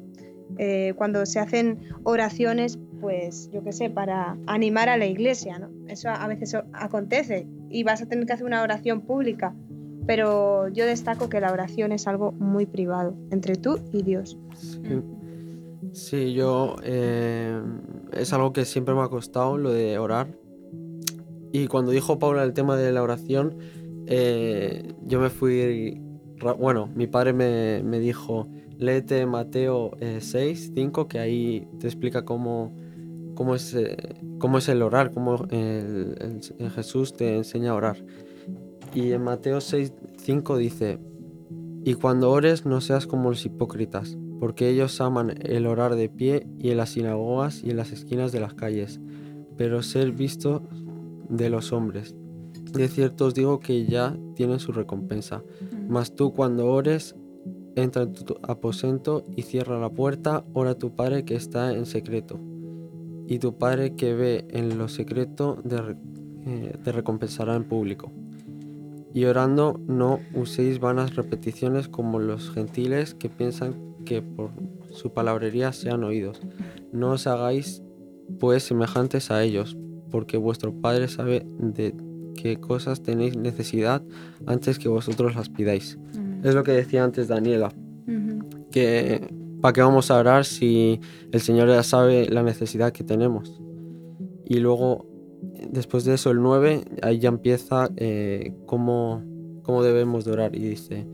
eh, 0.59 0.95
cuando 0.97 1.26
se 1.26 1.38
hacen 1.38 1.81
oraciones, 2.02 2.78
pues 3.00 3.50
yo 3.52 3.62
qué 3.62 3.73
sé, 3.73 3.90
para 3.90 4.37
animar 4.47 4.88
a 4.88 4.97
la 4.97 5.07
iglesia, 5.07 5.59
¿no? 5.59 5.69
Eso 5.88 6.09
a 6.09 6.26
veces 6.26 6.57
acontece 6.73 7.47
y 7.69 7.83
vas 7.83 8.00
a 8.00 8.07
tener 8.07 8.26
que 8.26 8.33
hacer 8.33 8.47
una 8.47 8.62
oración 8.62 9.02
pública, 9.02 9.54
pero 10.07 10.69
yo 10.69 10.87
destaco 10.87 11.28
que 11.28 11.40
la 11.40 11.52
oración 11.52 11.93
es 11.93 12.07
algo 12.07 12.33
muy 12.33 12.64
privado 12.64 13.14
entre 13.31 13.57
tú 13.57 13.78
y 13.93 14.02
Dios. 14.02 14.38
Sí, 15.93 16.33
yo 16.33 16.76
eh, 16.83 17.61
es 18.12 18.33
algo 18.33 18.52
que 18.52 18.64
siempre 18.64 18.95
me 18.95 19.02
ha 19.02 19.09
costado 19.09 19.59
lo 19.59 19.71
de 19.71 19.99
orar 19.99 20.28
y 21.54 21.68
cuando 21.68 21.92
dijo 21.92 22.18
Paula 22.18 22.42
el 22.42 22.52
tema 22.52 22.76
de 22.76 22.90
la 22.90 23.00
oración, 23.00 23.58
eh, 24.08 24.92
yo 25.06 25.20
me 25.20 25.30
fui, 25.30 26.02
bueno, 26.58 26.90
mi 26.96 27.06
padre 27.06 27.32
me, 27.32 28.00
dijo, 28.00 28.49
léete 28.76 29.25
Mateo 29.25 29.92
6, 30.00 30.34
eh, 30.34 30.73
5, 30.75 31.06
que 31.06 31.20
ahí 31.20 31.68
te 31.78 31.87
explica 31.87 32.25
cómo, 32.25 32.75
cómo, 33.37 33.54
es, 33.54 33.73
eh, 33.73 33.96
cómo 34.40 34.58
es 34.58 34.68
el 34.68 34.82
orar, 34.82 35.12
cómo 35.12 35.46
Jesús 36.75 37.14
te 37.14 37.37
enseña 37.37 37.70
a 37.70 37.75
orar. 37.75 38.04
Y 38.92 39.12
en 39.12 39.23
Mateo 39.23 39.61
6, 39.61 39.92
5 40.16 40.56
dice, 40.56 40.99
y 41.84 41.94
cuando 41.94 42.32
ores 42.32 42.66
no 42.66 42.80
seas 42.80 43.06
como 43.06 43.30
los 43.30 43.46
hipócritas, 43.46 44.18
porque 44.40 44.70
ellos 44.70 45.00
aman 45.00 45.34
el 45.40 45.68
orar 45.68 45.94
de 45.94 46.08
pie 46.08 46.49
y 46.58 46.70
en 46.70 46.78
las 46.78 46.90
sinagogas 46.90 47.62
y 47.62 47.70
en 47.70 47.76
las 47.76 47.92
esquinas 47.92 48.32
de 48.32 48.40
las 48.40 48.54
calles, 48.54 48.99
pero 49.56 49.84
ser 49.84 50.11
visto 50.11 50.64
de 51.28 51.50
los 51.50 51.73
hombres. 51.73 52.14
De 52.73 52.88
cierto 52.88 53.26
os 53.26 53.35
digo 53.35 53.61
que 53.61 53.87
ya 53.87 54.16
tienen 54.35 54.59
su 54.59 54.73
recompensa. 54.73 55.43
Mas 55.88 56.14
tú 56.14 56.33
cuando 56.33 56.66
ores, 56.66 57.14
entra 57.76 58.02
en 58.02 58.12
tu 58.12 58.37
aposento 58.43 59.25
y 59.37 59.43
cierra 59.43 59.78
la 59.78 59.90
puerta, 59.90 60.45
ora 60.52 60.71
a 60.71 60.78
tu 60.78 60.95
Padre 60.95 61.25
que 61.25 61.35
está 61.35 61.73
en 61.73 61.87
secreto. 61.87 62.40
Y 63.26 63.38
tu 63.38 63.57
Padre 63.57 63.95
que 63.95 64.14
ve 64.14 64.47
en 64.50 64.76
lo 64.76 64.88
secreto 64.88 65.62
eh, 66.47 66.76
te 66.83 66.93
recompensará 66.93 67.54
en 67.57 67.64
público. 67.64 68.12
Y 69.12 69.25
orando 69.26 69.81
no 69.87 70.19
uséis 70.35 70.81
vanas 70.81 71.14
repeticiones 71.14 71.88
como 71.88 72.19
los 72.19 72.50
gentiles 72.50 73.14
que 73.14 73.28
piensan 73.28 73.95
que 74.04 74.23
por 74.23 74.50
su 74.90 75.12
palabrería 75.12 75.73
sean 75.73 76.04
oídos. 76.04 76.40
No 76.93 77.12
os 77.12 77.26
hagáis 77.26 77.83
pues 78.40 78.64
semejantes 78.64 79.31
a 79.31 79.43
ellos, 79.43 79.76
porque 80.14 80.37
vuestro 80.37 80.73
Padre 80.73 81.09
sabe 81.09 81.44
de 81.59 81.92
qué 82.37 82.61
cosas 82.61 83.02
tenéis 83.02 83.37
necesidad 83.37 84.00
antes 84.47 84.78
que 84.78 84.88
vosotros 84.88 85.35
las 85.35 85.49
pidáis. 85.49 85.99
Es 86.44 86.54
lo 86.54 86.62
que 86.62 86.71
decía 86.71 87.02
antes 87.02 87.26
Daniela, 87.26 87.73
que 88.71 89.26
¿para 89.61 89.73
qué 89.73 89.80
vamos 89.80 90.12
a 90.12 90.18
orar 90.21 90.44
si 90.44 91.00
el 91.33 91.40
Señor 91.40 91.66
ya 91.66 91.83
sabe 91.83 92.28
la 92.28 92.44
necesidad 92.44 92.92
que 92.92 93.02
tenemos? 93.02 93.61
Y 94.44 94.61
luego, 94.61 95.04
después 95.68 96.04
de 96.04 96.14
eso, 96.14 96.30
el 96.30 96.40
9, 96.40 96.85
ahí 97.02 97.18
ya 97.18 97.30
empieza 97.30 97.90
eh, 97.97 98.54
cómo, 98.66 99.21
cómo, 99.64 99.83
debemos 99.83 100.25
de 100.25 100.30
orar. 100.30 100.54
Y 100.54 100.61
dice, 100.61 101.09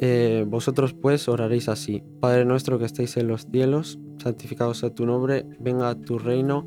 eh, 0.00 0.44
vosotros 0.48 0.94
pues 0.94 1.28
oraréis 1.28 1.68
así, 1.68 2.02
Padre 2.18 2.44
nuestro 2.44 2.80
que 2.80 2.86
estáis 2.86 3.16
en 3.16 3.28
los 3.28 3.46
cielos, 3.46 4.00
santificado 4.18 4.74
sea 4.74 4.90
tu 4.90 5.06
nombre, 5.06 5.46
venga 5.60 5.90
a 5.90 5.94
tu 5.94 6.18
reino 6.18 6.64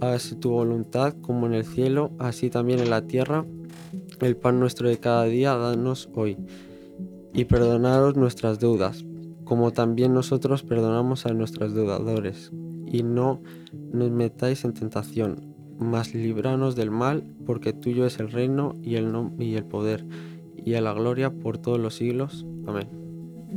hágase 0.00 0.36
tu 0.36 0.50
voluntad 0.50 1.14
como 1.20 1.46
en 1.46 1.54
el 1.54 1.64
cielo, 1.64 2.10
así 2.18 2.50
también 2.50 2.80
en 2.80 2.90
la 2.90 3.02
tierra. 3.02 3.44
El 4.20 4.36
pan 4.36 4.60
nuestro 4.60 4.88
de 4.88 4.98
cada 4.98 5.24
día, 5.24 5.56
danos 5.56 6.08
hoy. 6.14 6.36
Y 7.32 7.44
perdonaros 7.44 8.16
nuestras 8.16 8.58
deudas, 8.58 9.04
como 9.44 9.72
también 9.72 10.14
nosotros 10.14 10.62
perdonamos 10.62 11.26
a 11.26 11.32
nuestros 11.32 11.74
deudadores. 11.74 12.50
Y 12.86 13.02
no 13.02 13.40
nos 13.92 14.10
metáis 14.10 14.64
en 14.64 14.72
tentación, 14.72 15.54
mas 15.78 16.14
libranos 16.14 16.74
del 16.74 16.90
mal, 16.90 17.22
porque 17.46 17.72
tuyo 17.72 18.06
es 18.06 18.18
el 18.18 18.30
reino 18.30 18.74
y 18.82 18.96
el, 18.96 19.12
y 19.38 19.54
el 19.54 19.64
poder 19.64 20.04
y 20.64 20.74
a 20.74 20.80
la 20.80 20.92
gloria 20.92 21.30
por 21.30 21.58
todos 21.58 21.78
los 21.78 21.94
siglos. 21.94 22.44
Amén. 22.66 22.88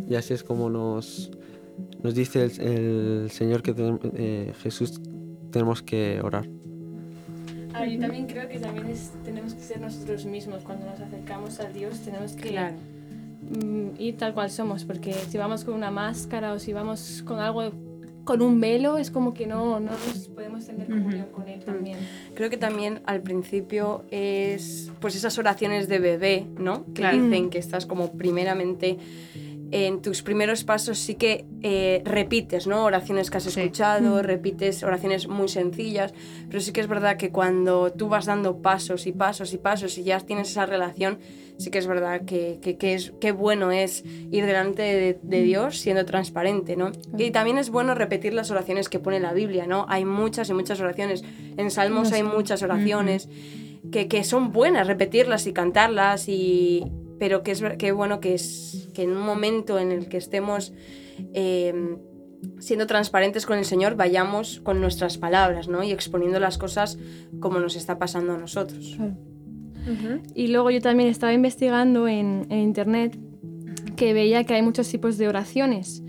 Y 0.07 0.15
así 0.15 0.33
es 0.33 0.43
como 0.43 0.69
nos, 0.69 1.31
nos 2.03 2.15
dice 2.15 2.43
el, 2.43 3.29
Señor 3.29 3.61
que 3.61 3.73
eh, 4.15 4.53
Jesús 4.61 5.01
tenemos 5.51 5.81
que 5.81 6.21
orar. 6.21 6.45
yo 6.45 7.99
también 7.99 8.27
creo 8.27 8.47
que 8.47 8.59
también 8.59 8.87
tenemos 9.23 9.53
que 9.53 9.61
ser 9.61 9.81
nosotros 9.81 10.25
mismos. 10.25 10.63
Cuando 10.63 10.85
nos 10.85 10.99
acercamos 10.99 11.59
a 11.59 11.69
Dios 11.69 11.99
tenemos 11.99 12.33
que 12.33 12.51
mm, 12.51 14.01
ir 14.01 14.17
tal 14.17 14.33
cual 14.33 14.49
somos, 14.49 14.85
porque 14.85 15.13
si 15.13 15.37
vamos 15.37 15.63
con 15.63 15.75
una 15.75 15.91
máscara 15.91 16.53
o 16.53 16.59
si 16.59 16.73
vamos 16.73 17.23
con 17.25 17.39
algo, 17.39 17.71
con 18.23 18.41
un 18.41 18.59
velo, 18.59 18.97
es 18.97 19.11
como 19.11 19.33
que 19.33 19.47
no, 19.47 19.79
no 19.79 19.91
nos 19.91 20.27
podemos 20.29 20.65
tener 20.65 20.87
comunión 20.87 21.27
con 21.31 21.47
Él 21.47 21.63
también. 21.63 21.97
Creo 22.35 22.49
que 22.49 22.57
también 22.57 23.01
al 23.05 23.21
principio 23.21 24.05
es 24.11 24.91
pues 24.99 25.15
esas 25.15 25.37
oraciones 25.37 25.87
de 25.87 25.99
bebé, 25.99 26.47
¿no? 26.57 26.85
Que 26.93 27.09
dicen 27.11 27.49
que 27.49 27.57
estás 27.57 27.85
como 27.85 28.13
primeramente 28.13 28.97
en 29.71 30.01
tus 30.01 30.21
primeros 30.21 30.63
pasos 30.63 30.99
sí 30.99 31.15
que 31.15 31.45
eh, 31.61 32.01
repites, 32.03 32.67
¿no? 32.67 32.83
Oraciones 32.83 33.31
que 33.31 33.37
has 33.37 33.45
escuchado, 33.45 34.21
repites 34.21 34.83
oraciones 34.83 35.27
muy 35.27 35.47
sencillas, 35.47 36.13
pero 36.47 36.59
sí 36.59 36.73
que 36.73 36.81
es 36.81 36.87
verdad 36.87 37.15
que 37.15 37.31
cuando 37.31 37.91
tú 37.91 38.09
vas 38.09 38.25
dando 38.25 38.57
pasos 38.61 39.07
y 39.07 39.13
pasos 39.13 39.53
y 39.53 39.57
pasos 39.57 39.97
y 39.97 40.03
ya 40.03 40.19
tienes 40.19 40.51
esa 40.51 40.65
relación, 40.65 41.19
sí 41.57 41.71
que 41.71 41.77
es 41.77 41.87
verdad 41.87 42.25
que, 42.25 42.59
que, 42.61 42.93
es, 42.93 43.13
qué 43.21 43.31
bueno 43.31 43.71
es 43.71 44.03
ir 44.31 44.45
delante 44.45 45.17
de, 45.21 45.41
Dios 45.41 45.77
siendo 45.77 46.05
transparente, 46.05 46.75
¿no? 46.75 46.91
Y 47.17 47.31
también 47.31 47.57
es 47.57 47.69
bueno 47.69 47.95
repetir 47.95 48.33
las 48.33 48.51
oraciones 48.51 48.89
que 48.89 48.99
pone 48.99 49.19
la 49.19 49.33
Biblia, 49.33 49.67
¿no? 49.67 49.85
Hay 49.87 50.03
muchas 50.03 50.49
y 50.49 50.53
muchas 50.53 50.81
oraciones. 50.81 51.23
En 51.57 51.71
Salmos 51.71 52.11
hay 52.11 52.23
muchas 52.23 52.61
oraciones. 52.61 53.29
Que, 53.91 54.07
que, 54.07 54.23
son 54.23 54.51
buenas 54.51 54.85
repetirlas 54.85 55.47
y 55.47 55.53
cantarlas 55.53 56.29
y, 56.29 56.85
pero 57.19 57.41
que 57.41 57.51
es 57.51 57.63
que 57.79 57.91
bueno 57.91 58.19
que 58.19 58.35
es 58.35 58.80
que 58.93 59.03
en 59.03 59.11
un 59.11 59.21
momento 59.21 59.79
en 59.79 59.91
el 59.91 60.07
que 60.07 60.17
estemos 60.17 60.73
em, 61.33 61.97
siendo 62.59 62.87
transparentes 62.87 63.45
con 63.45 63.57
el 63.57 63.65
Señor 63.65 63.95
vayamos 63.95 64.59
con 64.61 64.81
nuestras 64.81 65.17
palabras 65.17 65.67
¿no? 65.67 65.83
y 65.83 65.91
exponiendo 65.91 66.39
las 66.39 66.57
cosas 66.57 66.97
como 67.39 67.59
nos 67.59 67.75
está 67.75 67.97
pasando 67.99 68.33
a 68.33 68.37
nosotros. 68.37 68.97
Y 70.35 70.47
luego 70.47 70.69
yo 70.69 70.79
también 70.79 71.09
estaba 71.09 71.33
investigando 71.33 72.07
en, 72.07 72.45
internet 72.51 73.17
que 73.95 74.13
veía 74.13 74.43
que 74.43 74.53
hay 74.53 74.61
muchos 74.61 74.87
tipos 74.89 75.17
de 75.17 75.27
oraciones, 75.27 76.03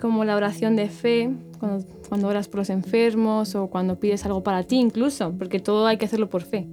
como 0.00 0.24
la 0.24 0.36
oración 0.36 0.76
de 0.76 0.88
fe, 0.88 1.30
cuando, 1.58 1.86
cuando 2.08 2.28
oras 2.28 2.48
por 2.48 2.58
los 2.58 2.70
enfermos 2.70 3.54
o 3.54 3.68
cuando 3.68 4.00
pides 4.00 4.24
algo 4.24 4.42
para 4.42 4.64
ti 4.64 4.76
incluso, 4.76 5.34
porque 5.38 5.60
todo 5.60 5.86
hay 5.86 5.98
que 5.98 6.06
hacerlo 6.06 6.28
por 6.28 6.42
fe. 6.42 6.66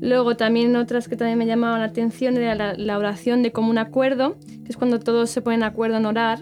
Luego 0.00 0.36
también 0.36 0.74
otras 0.76 1.08
que 1.08 1.16
también 1.16 1.38
me 1.38 1.46
llamaban 1.46 1.80
la 1.80 1.86
atención 1.86 2.36
era 2.36 2.74
la, 2.74 2.98
oración 2.98 3.42
de 3.42 3.52
común 3.52 3.78
acuerdo, 3.78 4.36
que 4.64 4.70
es 4.70 4.76
cuando 4.76 4.98
todos 4.98 5.30
se 5.30 5.42
ponen 5.42 5.60
de 5.60 5.66
acuerdo 5.66 5.96
en 5.96 6.06
orar. 6.06 6.40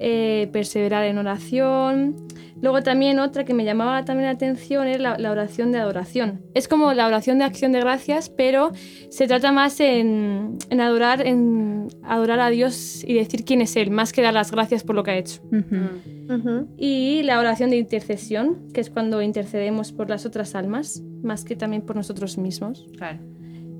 eh, 0.00 0.48
perseverar 0.52 1.04
en 1.04 1.18
oración. 1.18 2.16
Luego 2.64 2.82
también 2.82 3.18
otra 3.18 3.44
que 3.44 3.52
me 3.52 3.62
llamaba 3.62 4.06
también 4.06 4.24
la 4.24 4.32
atención 4.32 4.88
es 4.88 4.98
la, 4.98 5.18
la, 5.18 5.30
oración 5.30 5.70
de 5.70 5.80
adoración. 5.80 6.40
Es 6.54 6.66
como 6.66 6.94
la 6.94 7.06
oración 7.06 7.36
de 7.38 7.44
acción 7.44 7.72
de 7.72 7.80
gracias, 7.80 8.30
pero 8.30 8.72
se 9.10 9.26
trata 9.26 9.52
más 9.52 9.80
en, 9.80 10.56
en, 10.70 10.80
adorar, 10.80 11.26
en 11.26 11.88
adorar 12.02 12.40
a 12.40 12.48
Dios 12.48 13.04
y 13.06 13.12
decir 13.12 13.44
quién 13.44 13.60
es 13.60 13.76
Él, 13.76 13.90
más 13.90 14.14
que 14.14 14.22
dar 14.22 14.32
las 14.32 14.50
gracias 14.50 14.82
por 14.82 14.96
lo 14.96 15.02
que 15.02 15.10
ha 15.10 15.18
hecho. 15.18 15.42
Uh 15.52 15.56
-huh. 15.56 15.90
Uh 16.24 16.42
-huh. 16.42 16.66
Y 16.78 17.22
la 17.24 17.38
oración 17.38 17.68
de 17.68 17.76
intercesión, 17.76 18.72
que 18.72 18.80
es 18.80 18.88
cuando 18.88 19.20
intercedemos 19.20 19.92
por 19.92 20.08
las 20.08 20.24
otras 20.24 20.54
almas, 20.54 21.02
más 21.22 21.44
que 21.44 21.56
también 21.56 21.82
por 21.82 21.96
nosotros 21.96 22.38
mismos. 22.38 22.86
Claro. 22.96 23.18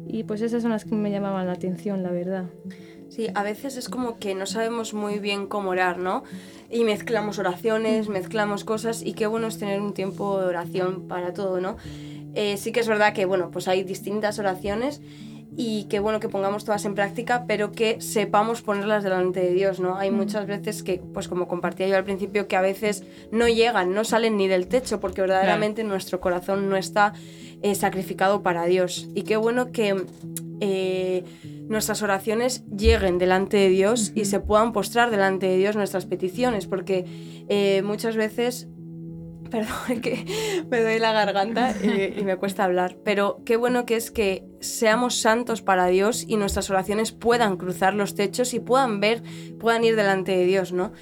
Y 0.07 0.25
pues 0.25 0.41
esas 0.43 0.63
son 0.63 0.71
las 0.71 0.85
que 0.85 0.95
me 0.95 1.11
llamaban 1.11 1.47
la 1.47 1.53
atención, 1.53 2.03
la 2.03 2.11
verdad. 2.11 2.47
Sí, 3.09 3.29
a 3.35 3.43
veces 3.43 3.77
es 3.77 3.89
como 3.89 4.19
que 4.19 4.35
no 4.35 4.47
sabemos 4.47 4.93
muy 4.93 5.19
bien 5.19 5.47
cómo 5.47 5.71
orar, 5.71 5.99
¿no? 5.99 6.25
Y 6.71 6.85
mezclamos 6.85 7.39
oraciones, 7.39 8.09
mezclamos 8.09 8.65
cosas 8.65 9.03
y 9.03 9.13
qué 9.13 9.27
bueno 9.27 9.47
es 9.47 9.59
tener 9.59 9.81
un 9.81 9.95
tiempo 9.95 10.41
de 10.41 10.47
oración 10.47 11.07
para 11.07 11.33
todo, 11.33 11.61
¿no? 11.61 11.77
Eh, 12.35 12.57
sí 12.57 12.73
que 12.73 12.81
es 12.81 12.89
verdad 12.89 13.13
que, 13.13 13.27
bueno, 13.27 13.51
pues 13.53 13.69
hay 13.69 13.85
distintas 13.85 14.39
oraciones 14.39 15.01
y 15.57 15.85
qué 15.85 16.01
bueno 16.01 16.21
que 16.21 16.29
pongamos 16.29 16.65
todas 16.65 16.85
en 16.85 16.95
práctica, 16.95 17.45
pero 17.47 17.73
que 17.73 18.01
sepamos 18.01 18.63
ponerlas 18.63 19.05
delante 19.05 19.41
de 19.41 19.53
Dios, 19.53 19.79
¿no? 19.79 19.97
Hay 19.97 20.11
muchas 20.11 20.47
veces 20.47 20.83
que, 20.83 21.01
pues 21.13 21.29
como 21.29 21.47
compartía 21.47 21.87
yo 21.87 21.97
al 21.97 22.05
principio, 22.05 22.49
que 22.49 22.57
a 22.57 22.61
veces 22.61 23.05
no 23.31 23.47
llegan, 23.47 23.95
no 23.95 24.05
salen 24.05 24.37
ni 24.37 24.49
del 24.49 24.67
techo, 24.67 25.01
porque 25.01 25.21
verdaderamente 25.21 25.83
claro. 25.83 25.91
nuestro 25.91 26.21
corazón 26.21 26.69
no 26.69 26.77
está 26.77 27.15
eh, 27.63 27.75
sacrificado 27.75 28.43
para 28.43 28.65
Dios. 28.67 29.09
Y 29.15 29.23
qué 29.23 29.37
bueno 29.37 29.71
que 29.71 30.05
eh, 30.61 31.25
nuestras 31.69 32.03
oraciones 32.03 32.65
lleguen 32.67 33.19
delante 33.19 33.57
de 33.57 33.69
Dios 33.69 34.11
uh 34.11 34.13
-huh. 34.15 34.21
y 34.23 34.25
se 34.25 34.41
puedan 34.41 34.73
postrar 34.73 35.11
delante 35.11 35.47
de 35.47 35.57
Dios 35.57 35.77
nuestras 35.77 36.05
peticiones, 36.05 36.67
porque 36.67 37.05
eh, 37.49 37.83
muchas 37.83 38.17
veces 38.17 38.69
perdón, 39.55 40.01
que 40.03 40.65
me 40.69 40.81
doy 40.81 40.99
la 40.99 41.13
garganta 41.13 41.73
y, 41.81 42.25
me 42.25 42.37
cuesta 42.37 42.65
hablar. 42.65 42.97
Pero 43.05 43.41
qué 43.45 43.57
bueno 43.57 43.87
que 43.87 43.95
es 43.95 44.11
que 44.11 44.45
seamos 44.61 45.21
santos 45.21 45.63
para 45.63 45.87
Dios 45.87 46.25
y 46.27 46.37
nuestras 46.37 46.71
oraciones 46.71 47.13
puedan 47.13 47.57
cruzar 47.57 47.95
los 47.95 48.17
techos 48.17 48.53
y 48.55 48.61
puedan 48.61 48.99
ver, 48.99 49.23
puedan 49.61 49.85
ir 49.85 49.95
delante 49.95 50.33
de 50.33 50.45
Dios, 50.45 50.73
¿no? 50.73 50.93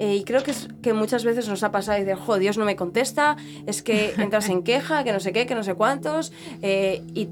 Eh, 0.00 0.16
y 0.16 0.24
creo 0.24 0.42
que, 0.42 0.50
es, 0.50 0.68
que 0.82 0.92
muchas 0.92 1.24
veces 1.24 1.46
nos 1.48 1.62
ha 1.62 1.70
pasado 1.70 1.98
dice, 1.98 2.14
jo, 2.16 2.38
Dios 2.38 2.58
no 2.58 2.64
me 2.64 2.74
contesta, 2.74 3.36
es 3.66 3.82
que 3.82 4.14
entras 4.16 4.48
en 4.48 4.62
queja, 4.62 5.04
que 5.04 5.12
no 5.12 5.20
sé 5.20 5.32
qué, 5.32 5.46
que 5.46 5.54
no 5.54 5.62
sé 5.62 5.74
cuántos, 5.74 6.32
eh, 6.62 7.02
y 7.14 7.28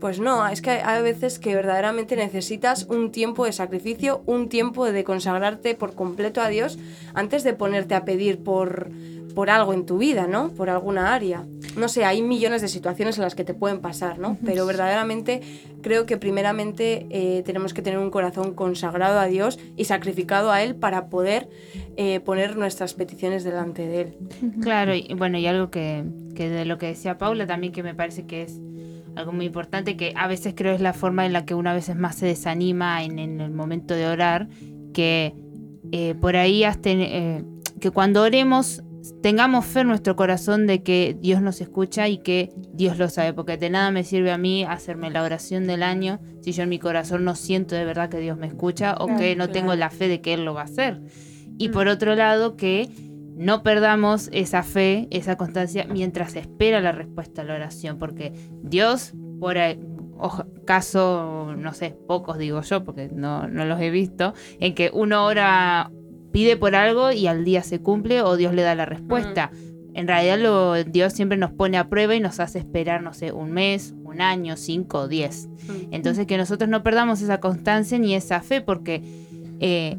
pues 0.00 0.18
no, 0.18 0.46
es 0.48 0.60
que 0.60 0.70
hay 0.70 1.02
veces 1.02 1.38
que 1.38 1.54
verdaderamente 1.54 2.16
necesitas 2.16 2.84
un 2.84 3.12
tiempo 3.12 3.44
de 3.44 3.52
sacrificio, 3.52 4.22
un 4.26 4.48
tiempo 4.48 4.90
de 4.90 5.04
consagrarte 5.04 5.74
por 5.74 5.94
completo 5.94 6.40
a 6.40 6.48
Dios 6.48 6.78
antes 7.14 7.44
de 7.44 7.54
ponerte 7.54 7.94
a 7.94 8.04
pedir 8.04 8.42
por, 8.42 8.90
por 9.36 9.50
algo 9.50 9.74
en 9.74 9.84
tu 9.84 9.98
vida, 9.98 10.26
¿no? 10.26 10.48
Por 10.48 10.70
alguna 10.70 11.14
área. 11.14 11.44
No 11.76 11.90
sé, 11.90 12.06
hay 12.06 12.22
millones 12.22 12.62
de 12.62 12.68
situaciones 12.68 13.18
en 13.18 13.22
las 13.22 13.34
que 13.34 13.44
te 13.44 13.52
pueden 13.52 13.80
pasar, 13.80 14.18
¿no? 14.18 14.38
Pero 14.46 14.64
verdaderamente 14.64 15.42
creo 15.82 16.06
que 16.06 16.16
primeramente 16.16 17.06
eh, 17.10 17.42
tenemos 17.44 17.74
que 17.74 17.82
tener 17.82 17.98
un 17.98 18.10
corazón 18.10 18.54
consagrado 18.54 19.20
a 19.20 19.26
Dios 19.26 19.58
y 19.76 19.84
sacrificado 19.84 20.50
a 20.50 20.62
Él 20.62 20.74
para 20.74 21.10
poder 21.10 21.50
eh, 21.98 22.20
poner 22.20 22.56
nuestras 22.56 22.94
peticiones 22.94 23.44
delante 23.44 23.86
de 23.86 24.00
Él. 24.00 24.16
Claro, 24.62 24.94
y 24.94 25.12
bueno, 25.12 25.36
y 25.36 25.46
algo 25.46 25.70
que, 25.70 26.02
que 26.34 26.48
de 26.48 26.64
lo 26.64 26.78
que 26.78 26.86
decía 26.86 27.18
Paula 27.18 27.46
también 27.46 27.74
que 27.74 27.82
me 27.82 27.94
parece 27.94 28.24
que 28.24 28.40
es 28.40 28.58
algo 29.16 29.32
muy 29.32 29.44
importante 29.44 29.98
que 29.98 30.14
a 30.16 30.28
veces 30.28 30.54
creo 30.56 30.72
es 30.72 30.80
la 30.80 30.94
forma 30.94 31.26
en 31.26 31.34
la 31.34 31.44
que 31.44 31.54
una 31.54 31.74
vez 31.74 31.94
más 31.94 32.16
se 32.16 32.24
desanima 32.24 33.04
en, 33.04 33.18
en 33.18 33.42
el 33.42 33.50
momento 33.50 33.92
de 33.92 34.06
orar, 34.06 34.48
que 34.94 35.34
eh, 35.92 36.14
por 36.18 36.36
ahí 36.36 36.64
hasta, 36.64 36.88
eh, 36.88 37.44
que 37.80 37.90
cuando 37.90 38.22
oremos 38.22 38.82
tengamos 39.22 39.64
fe 39.64 39.80
en 39.80 39.88
nuestro 39.88 40.16
corazón 40.16 40.66
de 40.66 40.82
que 40.82 41.16
Dios 41.20 41.42
nos 41.42 41.60
escucha 41.60 42.08
y 42.08 42.18
que 42.18 42.52
Dios 42.72 42.98
lo 42.98 43.08
sabe, 43.08 43.32
porque 43.32 43.56
de 43.56 43.70
nada 43.70 43.90
me 43.90 44.04
sirve 44.04 44.32
a 44.32 44.38
mí 44.38 44.64
hacerme 44.64 45.10
la 45.10 45.22
oración 45.22 45.66
del 45.66 45.82
año 45.82 46.20
si 46.40 46.52
yo 46.52 46.62
en 46.62 46.68
mi 46.68 46.78
corazón 46.78 47.24
no 47.24 47.34
siento 47.34 47.74
de 47.74 47.84
verdad 47.84 48.08
que 48.08 48.20
Dios 48.20 48.38
me 48.38 48.46
escucha 48.46 48.94
o 48.98 49.06
claro, 49.06 49.20
que 49.20 49.36
no 49.36 49.44
claro. 49.44 49.52
tengo 49.52 49.74
la 49.74 49.90
fe 49.90 50.08
de 50.08 50.20
que 50.20 50.34
Él 50.34 50.44
lo 50.44 50.54
va 50.54 50.62
a 50.62 50.64
hacer. 50.64 51.00
Y 51.58 51.68
mm. 51.68 51.72
por 51.72 51.88
otro 51.88 52.14
lado, 52.14 52.56
que 52.56 52.88
no 53.36 53.62
perdamos 53.62 54.30
esa 54.32 54.62
fe, 54.62 55.08
esa 55.10 55.36
constancia 55.36 55.86
mientras 55.88 56.32
se 56.32 56.38
espera 56.38 56.80
la 56.80 56.92
respuesta 56.92 57.42
a 57.42 57.44
la 57.44 57.54
oración, 57.54 57.98
porque 57.98 58.32
Dios, 58.62 59.12
por 59.38 59.56
caso, 60.64 61.54
no 61.56 61.74
sé, 61.74 61.96
pocos 62.06 62.38
digo 62.38 62.62
yo, 62.62 62.84
porque 62.84 63.10
no, 63.12 63.46
no 63.46 63.66
los 63.66 63.80
he 63.80 63.90
visto, 63.90 64.32
en 64.58 64.74
que 64.74 64.90
uno 64.92 65.26
ora, 65.26 65.90
pide 66.36 66.58
por 66.58 66.74
algo 66.74 67.12
y 67.12 67.28
al 67.28 67.46
día 67.46 67.62
se 67.62 67.80
cumple 67.80 68.20
o 68.20 68.36
Dios 68.36 68.52
le 68.52 68.60
da 68.60 68.74
la 68.74 68.84
respuesta. 68.84 69.50
En 69.94 70.06
realidad 70.06 70.38
lo, 70.38 70.84
Dios 70.84 71.14
siempre 71.14 71.38
nos 71.38 71.50
pone 71.50 71.78
a 71.78 71.88
prueba 71.88 72.14
y 72.14 72.20
nos 72.20 72.40
hace 72.40 72.58
esperar, 72.58 73.02
no 73.02 73.14
sé, 73.14 73.32
un 73.32 73.52
mes, 73.52 73.94
un 74.04 74.20
año, 74.20 74.58
cinco 74.58 74.98
o 74.98 75.08
diez. 75.08 75.48
Entonces 75.90 76.26
que 76.26 76.36
nosotros 76.36 76.68
no 76.68 76.82
perdamos 76.82 77.22
esa 77.22 77.40
constancia 77.40 77.98
ni 77.98 78.14
esa 78.14 78.42
fe, 78.42 78.60
porque 78.60 79.00
eh, 79.60 79.96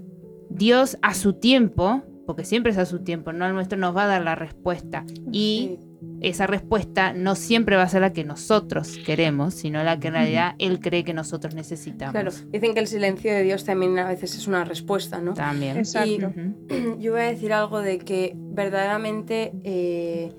Dios 0.52 1.00
a 1.02 1.16
su 1.16 1.34
tiempo 1.34 2.04
porque 2.28 2.44
siempre 2.44 2.72
es 2.72 2.78
a 2.78 2.86
su 2.86 3.00
tiempo, 3.00 3.34
no 3.34 3.46
al 3.46 3.56
nuestro, 3.56 3.80
nos 3.80 3.96
va 3.96 4.04
a 4.04 4.08
dar 4.08 4.22
la 4.22 4.36
respuesta. 4.36 5.06
Y 5.32 5.80
esa 6.22 6.48
respuesta 6.48 7.14
no 7.14 7.36
siempre 7.36 7.76
va 7.76 7.84
a 7.84 7.90
ser 7.90 8.02
la 8.02 8.14
que 8.14 8.24
nosotros 8.24 8.98
queremos, 9.06 9.54
sino 9.54 9.84
la 9.84 10.00
que 10.00 10.08
en 10.08 10.14
realidad 10.14 10.56
Él 10.60 10.80
cree 10.80 11.04
que 11.04 11.14
nosotros 11.14 11.56
necesitamos. 11.56 12.14
Claro, 12.14 12.32
dicen 12.52 12.74
que 12.74 12.80
el 12.80 12.88
silencio 12.88 13.32
de 13.34 13.44
Dios 13.44 13.64
también 13.64 13.98
a 14.00 14.08
veces 14.08 14.36
es 14.36 14.48
una 14.48 14.64
respuesta, 14.64 15.22
¿no? 15.22 15.34
También. 15.34 15.78
Exacto. 15.78 16.10
Y 16.10 16.24
uh 16.24 16.30
-huh. 16.30 17.00
yo 17.00 17.12
voy 17.12 17.22
a 17.22 17.26
decir 17.26 17.54
algo 17.54 17.82
de 17.82 18.00
que 18.00 18.34
verdaderamente... 18.36 19.54
Eh, 19.64 20.32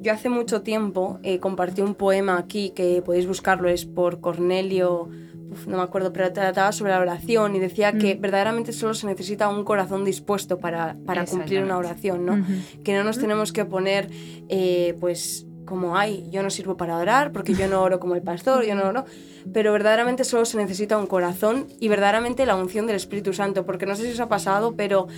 yo 0.00 0.12
hace 0.12 0.28
mucho 0.28 0.62
tiempo 0.62 1.18
eh, 1.22 1.38
compartí 1.38 1.80
un 1.80 1.94
poema 1.94 2.38
aquí, 2.38 2.70
que 2.70 3.02
podéis 3.02 3.26
buscarlo, 3.26 3.68
es 3.68 3.86
por 3.86 4.20
Cornelio 4.20 5.08
uf, 5.50 5.66
no 5.66 5.76
me 5.76 5.82
acuerdo, 5.82 6.12
pero 6.12 6.32
trataba 6.32 6.72
sobre 6.72 6.92
la 6.92 7.00
oración 7.00 7.56
y 7.56 7.58
decía 7.58 7.92
mm. 7.92 7.98
que 7.98 8.14
verdaderamente 8.14 8.72
solo 8.72 8.94
se 8.94 9.06
necesita 9.06 9.48
un 9.48 9.64
corazón 9.64 10.04
dispuesto 10.04 10.58
para, 10.58 10.96
para 11.04 11.24
cumplir 11.26 11.62
una 11.62 11.76
oración, 11.78 12.24
¿no? 12.24 12.34
Uh 12.34 12.38
-huh. 12.38 12.82
Que 12.82 12.94
no 12.94 13.04
nos 13.04 13.18
tenemos 13.18 13.52
que 13.52 13.64
poner, 13.64 14.08
eh, 14.48 14.96
pues, 15.00 15.47
como, 15.68 15.98
ay, 15.98 16.26
yo 16.30 16.42
no 16.42 16.48
sirvo 16.48 16.76
para 16.76 16.96
orar 16.96 17.30
porque 17.30 17.52
yo 17.52 17.68
no 17.68 17.82
oro 17.82 18.00
como 18.00 18.14
el 18.14 18.22
pastor, 18.22 18.64
yo 18.64 18.74
no 18.74 18.88
oro, 18.88 19.04
pero 19.52 19.72
verdaderamente 19.72 20.24
solo 20.24 20.46
se 20.46 20.56
necesita 20.56 20.96
un 20.96 21.06
corazón 21.06 21.66
y 21.78 21.88
verdaderamente 21.88 22.46
la 22.46 22.56
unción 22.56 22.86
del 22.86 22.96
Espíritu 22.96 23.34
Santo, 23.34 23.66
porque 23.66 23.84
no 23.84 23.94
sé 23.94 24.04
si 24.04 24.12
os 24.12 24.20
ha 24.20 24.28
pasado, 24.28 24.74
pero 24.76 25.08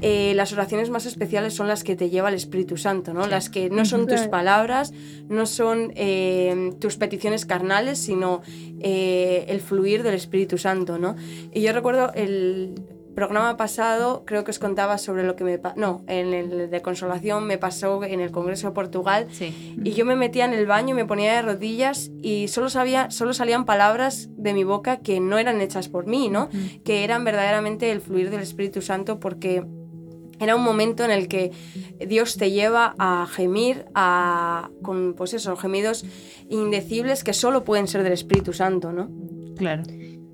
eh, 0.00 0.32
las 0.34 0.52
oraciones 0.52 0.90
más 0.90 1.06
especiales 1.06 1.54
son 1.54 1.68
las 1.68 1.84
que 1.84 1.94
te 1.94 2.10
lleva 2.10 2.28
el 2.28 2.34
Espíritu 2.34 2.76
Santo, 2.76 3.14
¿no? 3.14 3.26
Las 3.28 3.48
que 3.48 3.70
no 3.70 3.84
son 3.84 4.06
tus 4.06 4.22
palabras, 4.22 4.92
no 5.28 5.46
son 5.46 5.92
eh, 5.94 6.72
tus 6.80 6.96
peticiones 6.96 7.46
carnales, 7.46 7.98
sino 7.98 8.42
eh, 8.80 9.44
el 9.48 9.60
fluir 9.60 10.02
del 10.02 10.14
Espíritu 10.14 10.58
Santo, 10.58 10.98
¿no? 10.98 11.14
Y 11.52 11.62
yo 11.62 11.72
recuerdo 11.72 12.12
el 12.14 12.74
programa 13.14 13.56
pasado 13.56 14.24
creo 14.26 14.44
que 14.44 14.50
os 14.50 14.58
contaba 14.58 14.98
sobre 14.98 15.24
lo 15.24 15.36
que 15.36 15.44
me 15.44 15.60
no 15.76 16.02
en 16.06 16.34
el 16.34 16.70
de 16.70 16.82
consolación 16.82 17.46
me 17.46 17.58
pasó 17.58 18.02
en 18.04 18.20
el 18.20 18.30
Congreso 18.30 18.68
de 18.68 18.74
Portugal 18.74 19.26
sí. 19.30 19.76
y 19.82 19.92
yo 19.92 20.04
me 20.04 20.16
metía 20.16 20.44
en 20.44 20.54
el 20.54 20.66
baño 20.66 20.94
me 20.94 21.04
ponía 21.04 21.34
de 21.34 21.42
rodillas 21.42 22.10
y 22.22 22.48
solo 22.48 22.68
sabía 22.70 23.10
solo 23.10 23.34
salían 23.34 23.64
palabras 23.64 24.28
de 24.36 24.54
mi 24.54 24.64
boca 24.64 24.98
que 24.98 25.20
no 25.20 25.38
eran 25.38 25.60
hechas 25.60 25.88
por 25.88 26.06
mí 26.06 26.28
no 26.28 26.48
-huh. 26.48 26.82
que 26.82 27.04
eran 27.04 27.24
verdaderamente 27.24 27.90
el 27.90 28.00
fluir 28.00 28.30
del 28.30 28.40
Espíritu 28.40 28.82
Santo 28.82 29.20
porque 29.20 29.64
era 30.42 30.56
un 30.56 30.62
momento 30.62 31.04
en 31.04 31.10
el 31.12 31.28
que 31.28 31.52
Dios 32.06 32.36
te 32.36 32.50
lleva 32.50 32.94
a 32.98 33.26
gemir 33.30 33.86
a, 33.94 34.70
con 34.82 35.14
pues 35.14 35.34
eso, 35.34 35.56
gemidos 35.56 36.04
indecibles 36.48 37.22
que 37.22 37.32
solo 37.32 37.64
pueden 37.64 37.86
ser 37.86 38.02
del 38.02 38.12
Espíritu 38.12 38.52
Santo, 38.52 38.92
¿no? 38.92 39.08
Claro. 39.56 39.84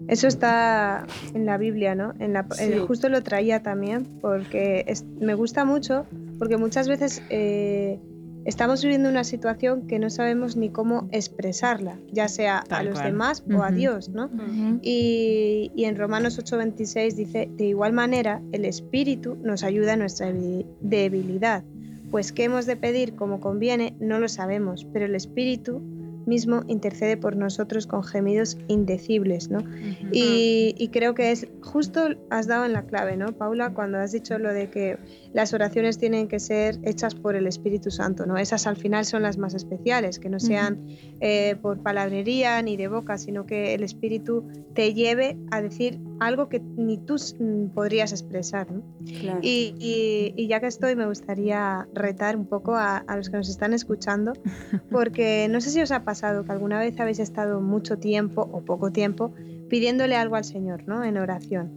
Eso 0.09 0.27
está 0.27 1.07
en 1.35 1.45
la 1.45 1.59
Biblia, 1.59 1.95
¿no? 1.95 2.15
En 2.19 2.33
la, 2.33 2.47
sí. 2.51 2.65
eh, 2.65 2.79
justo 2.87 3.09
lo 3.11 3.23
traía 3.23 3.63
también 3.63 4.07
porque 4.21 4.85
es, 4.89 5.05
me 5.21 5.35
gusta 5.35 5.65
mucho, 5.67 6.07
porque 6.39 6.57
muchas 6.57 6.89
veces 6.89 7.23
eh, 7.29 8.01
estamos 8.47 8.83
viviendo 8.83 9.11
una 9.11 9.23
situación 9.23 9.87
que 9.87 9.99
no 9.99 10.09
sabemos 10.09 10.57
ni 10.57 10.71
cómo 10.71 11.09
expresarla, 11.13 11.99
ya 12.11 12.29
sea 12.29 12.65
Tal 12.67 12.81
a 12.81 12.83
los 12.85 12.95
cual. 12.95 13.13
demás 13.13 13.45
uh 13.47 13.51
-huh. 13.51 13.59
o 13.59 13.63
a 13.65 13.71
Dios, 13.71 14.09
¿no? 14.09 14.27
Uh 14.27 14.39
-huh. 14.39 14.79
y, 14.83 15.71
y, 15.77 15.85
en 15.85 15.97
Romanos 15.97 16.39
8:26 16.39 17.15
dice, 17.15 17.51
de 17.55 17.67
igual 17.67 17.93
manera, 17.93 18.41
el 18.53 18.65
Espíritu 18.65 19.37
nos 19.43 19.63
ayuda 19.63 19.93
en 19.93 19.99
nuestra 19.99 20.33
debilidad, 20.81 21.65
pues 22.11 22.33
qué 22.33 22.45
hemos 22.45 22.65
de 22.65 22.77
pedir 22.77 23.15
como 23.15 23.41
conviene 23.41 23.95
no 24.01 24.19
lo 24.19 24.29
sabemos, 24.29 24.87
pero 24.91 25.05
el 25.05 25.15
Espíritu 25.15 25.83
mismo 26.29 26.63
intercede 26.69 27.17
por 27.17 27.37
nosotros 27.37 27.87
con 27.87 28.05
gemidos 28.05 28.59
indecibles, 28.69 29.51
¿no? 29.51 29.59
Uh 29.61 29.63
-huh. 29.63 30.09
y, 30.13 30.75
y, 30.79 30.89
creo 30.89 31.15
que 31.15 31.33
es 31.33 31.49
justo 31.63 32.09
has 32.31 32.47
dado 32.47 32.65
en 32.65 32.73
la 32.73 32.87
clave, 32.87 33.17
¿no, 33.17 33.33
Paula, 33.33 33.75
cuando 33.75 33.99
has 33.99 34.13
dicho 34.13 34.39
lo 34.39 34.53
de 34.53 34.71
que 34.71 34.99
las 35.33 35.53
oraciones 35.53 35.99
tienen 35.99 36.29
que 36.29 36.39
ser 36.41 36.79
hechas 36.83 37.15
por 37.15 37.37
el 37.37 37.47
Espíritu 37.47 37.91
Santo, 37.91 38.27
¿no? 38.27 38.37
Esas 38.39 38.67
al 38.67 38.77
final 38.77 39.05
son 39.05 39.23
las 39.23 39.37
más 39.39 39.55
especiales, 39.55 40.19
que 40.19 40.29
no 40.29 40.41
sean 40.41 40.75
uh 40.75 40.87
-huh. 40.87 41.17
eh, 41.21 41.57
por 41.61 41.83
palabrería 41.83 42.61
ni 42.63 42.77
de 42.77 42.89
boca, 42.89 43.19
sino 43.19 43.45
que 43.47 43.75
el 43.75 43.83
Espíritu 43.83 44.45
te 44.75 44.95
lleve 44.95 45.37
a 45.51 45.61
decir 45.61 46.01
algo 46.21 46.49
que 46.49 46.61
ni 46.61 46.97
tú 46.99 47.17
mm, 47.39 47.69
podrías 47.75 48.13
expresar. 48.13 48.71
¿no? 48.73 48.83
Claro. 49.21 49.41
Y, 49.43 49.75
y- 49.79 50.35
y 50.37 50.47
ya 50.49 50.61
que 50.61 50.67
estoy, 50.67 50.97
me 50.97 51.07
gustaría 51.07 51.87
retar 51.95 52.37
un 52.37 52.47
poco 52.47 52.75
a, 52.75 52.99
a 52.99 53.17
los 53.17 53.29
que 53.31 53.37
nos 53.37 53.49
están 53.49 53.73
escuchando, 53.73 54.33
porque 54.91 55.49
no 55.51 55.61
sé 55.61 55.71
si 55.71 55.81
os 55.81 55.91
ha 55.91 56.05
pasado 56.05 56.45
que 56.45 56.53
alguna 56.53 56.79
vez 56.79 56.99
habéis 57.01 57.19
estado 57.19 57.61
mucho 57.61 57.99
tiempo 57.99 58.49
o 58.53 58.61
poco 58.63 58.91
tiempo 58.93 59.33
pidiéndole 59.69 60.17
algo 60.17 60.37
al 60.37 60.45
Señor, 60.45 60.85
¿no? 60.89 61.05
En 61.05 61.19
oración. 61.19 61.71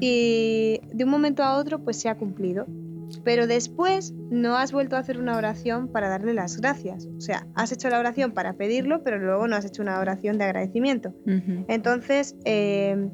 Y 0.00 0.80
de 0.92 1.04
un 1.04 1.10
momento 1.10 1.42
a 1.44 1.56
otro, 1.58 1.78
pues 1.78 1.96
se 1.96 2.08
ha 2.08 2.16
cumplido. 2.16 2.66
Pero 3.24 3.46
después 3.46 4.12
no 4.30 4.56
has 4.56 4.72
vuelto 4.72 4.96
a 4.96 5.00
hacer 5.00 5.18
una 5.18 5.36
oración 5.36 5.88
para 5.88 6.08
darle 6.08 6.34
las 6.34 6.58
gracias. 6.58 7.08
O 7.16 7.20
sea, 7.20 7.46
has 7.54 7.72
hecho 7.72 7.88
la 7.88 7.98
oración 7.98 8.32
para 8.32 8.54
pedirlo, 8.54 9.02
pero 9.02 9.18
luego 9.18 9.46
no 9.48 9.56
has 9.56 9.64
hecho 9.64 9.82
una 9.82 9.98
oración 9.98 10.38
de 10.38 10.44
agradecimiento. 10.44 11.14
Entonces, 11.68 12.36
eh, 12.44 13.08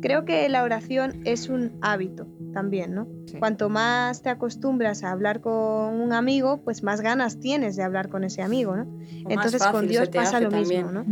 creo 0.00 0.24
que 0.24 0.48
la 0.48 0.62
oración 0.62 1.20
es 1.24 1.48
un 1.48 1.72
hábito 1.80 2.26
también, 2.52 2.94
¿no? 2.94 3.08
Sí. 3.26 3.38
Cuanto 3.38 3.68
más 3.68 4.22
te 4.22 4.28
acostumbras 4.28 5.04
a 5.04 5.12
hablar 5.12 5.40
con 5.40 6.00
un 6.00 6.12
amigo, 6.12 6.62
pues 6.62 6.82
más 6.82 7.00
ganas 7.00 7.38
tienes 7.38 7.76
de 7.76 7.82
hablar 7.82 8.08
con 8.08 8.24
ese 8.24 8.42
amigo, 8.42 8.76
¿no? 8.76 8.84
O 9.24 9.30
Entonces 9.30 9.64
con 9.66 9.86
Dios 9.86 10.08
pasa 10.08 10.40
lo 10.40 10.50
mismo. 10.50 10.90
¿no? 10.90 11.04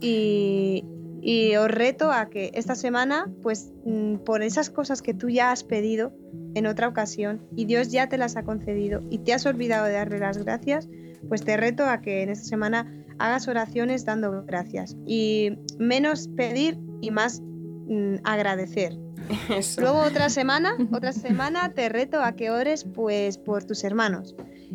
Y, 0.00 0.84
y 1.22 1.54
os 1.56 1.68
reto 1.68 2.10
a 2.10 2.28
que 2.28 2.50
esta 2.54 2.74
semana, 2.74 3.30
pues 3.42 3.72
mm, 3.84 4.16
por 4.24 4.42
esas 4.42 4.70
cosas 4.70 5.02
que 5.02 5.14
tú 5.14 5.28
ya 5.28 5.52
has 5.52 5.62
pedido 5.62 6.12
en 6.54 6.66
otra 6.66 6.88
ocasión 6.88 7.46
y 7.56 7.64
Dios 7.64 7.90
ya 7.90 8.08
te 8.08 8.18
las 8.18 8.36
ha 8.36 8.42
concedido 8.42 9.00
y 9.10 9.18
te 9.18 9.32
has 9.32 9.46
olvidado 9.46 9.86
de 9.86 9.92
darle 9.92 10.18
las 10.18 10.38
gracias, 10.38 10.88
pues 11.28 11.44
te 11.44 11.56
reto 11.56 11.84
a 11.84 12.00
que 12.00 12.22
en 12.22 12.30
esta 12.30 12.44
semana 12.44 13.04
hagas 13.18 13.48
oraciones 13.48 14.04
dando 14.04 14.44
gracias 14.44 14.96
y 15.06 15.58
menos 15.78 16.28
pedir 16.36 16.78
y 17.00 17.10
más 17.10 17.40
mm, 17.40 18.16
agradecer. 18.24 18.98
Eso. 19.56 19.80
Luego 19.80 20.00
otra 20.00 20.28
semana, 20.28 20.74
otra 20.92 21.12
semana 21.12 21.72
te 21.72 21.88
reto 21.88 22.22
a 22.22 22.32
que 22.32 22.50
ores 22.50 22.84
pues 22.84 23.38
por 23.38 23.64
tus 23.64 23.84
hermanos. 23.84 24.34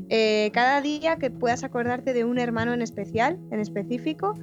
Eh, 0.10 0.52
cada 0.54 0.82
día 0.82 1.18
que 1.18 1.30
puedas 1.30 1.64
acordarte 1.64 2.14
de 2.14 2.24
un 2.24 2.40
hermano 2.40 2.74
en 2.74 2.82
especial, 2.82 3.40
en 3.52 3.60
específico, 3.60 4.34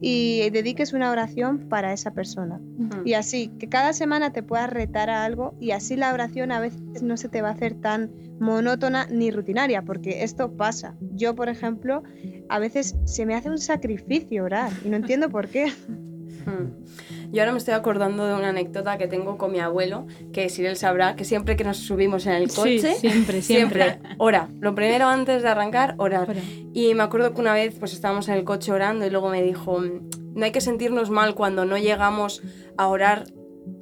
y 0.00 0.50
dediques 0.50 0.92
una 0.92 1.10
oración 1.10 1.68
para 1.68 1.92
esa 1.92 2.12
persona. 2.12 2.60
Y 3.04 3.14
así, 3.14 3.48
que 3.58 3.68
cada 3.68 3.92
semana 3.92 4.32
te 4.32 4.42
puedas 4.42 4.68
retar 4.68 5.08
a 5.10 5.24
algo 5.24 5.54
y 5.60 5.70
así 5.70 5.96
la 5.96 6.12
oración 6.12 6.50
a 6.50 6.60
veces 6.60 7.02
no 7.02 7.16
se 7.16 7.28
te 7.28 7.40
va 7.40 7.50
a 7.50 7.52
hacer 7.52 7.74
tan 7.74 8.10
monótona 8.40 9.06
ni 9.10 9.30
rutinaria, 9.30 9.82
porque 9.82 10.24
esto 10.24 10.56
pasa. 10.56 10.96
Yo, 11.14 11.36
por 11.36 11.48
ejemplo, 11.48 12.02
a 12.48 12.58
veces 12.58 12.96
se 13.04 13.26
me 13.26 13.34
hace 13.36 13.48
un 13.48 13.58
sacrificio 13.58 14.44
orar 14.44 14.72
y 14.84 14.88
no 14.88 14.96
entiendo 14.96 15.30
por 15.30 15.48
qué. 15.48 15.72
Mm. 16.42 17.21
Yo 17.32 17.40
ahora 17.42 17.52
me 17.52 17.58
estoy 17.58 17.74
acordando 17.74 18.26
de 18.26 18.34
una 18.34 18.50
anécdota 18.50 18.98
que 18.98 19.08
tengo 19.08 19.38
con 19.38 19.50
mi 19.52 19.58
abuelo, 19.58 20.06
que 20.32 20.48
si 20.50 20.64
él 20.66 20.76
sabrá 20.76 21.16
que 21.16 21.24
siempre 21.24 21.56
que 21.56 21.64
nos 21.64 21.78
subimos 21.78 22.26
en 22.26 22.34
el 22.34 22.50
Sí, 22.50 22.56
coche, 22.56 22.94
siempre, 22.94 23.40
siempre. 23.42 23.98
ora. 24.18 24.48
Lo 24.60 24.74
primero 24.74 25.06
antes 25.06 25.42
de 25.42 25.48
arrancar, 25.48 25.94
orar. 25.98 26.28
Ora. 26.28 26.40
Y 26.74 26.94
me 26.94 27.02
acuerdo 27.02 27.32
que 27.34 27.40
una 27.40 27.54
vez 27.54 27.74
pues 27.78 27.94
estábamos 27.94 28.28
en 28.28 28.34
el 28.34 28.44
coche 28.44 28.70
orando 28.70 29.06
y 29.06 29.10
luego 29.10 29.30
me 29.30 29.42
dijo, 29.42 29.80
no 29.80 30.44
hay 30.44 30.52
que 30.52 30.60
sentirnos 30.60 31.08
mal 31.10 31.34
cuando 31.34 31.64
no 31.64 31.78
llegamos 31.78 32.42
a 32.76 32.86
orar 32.88 33.24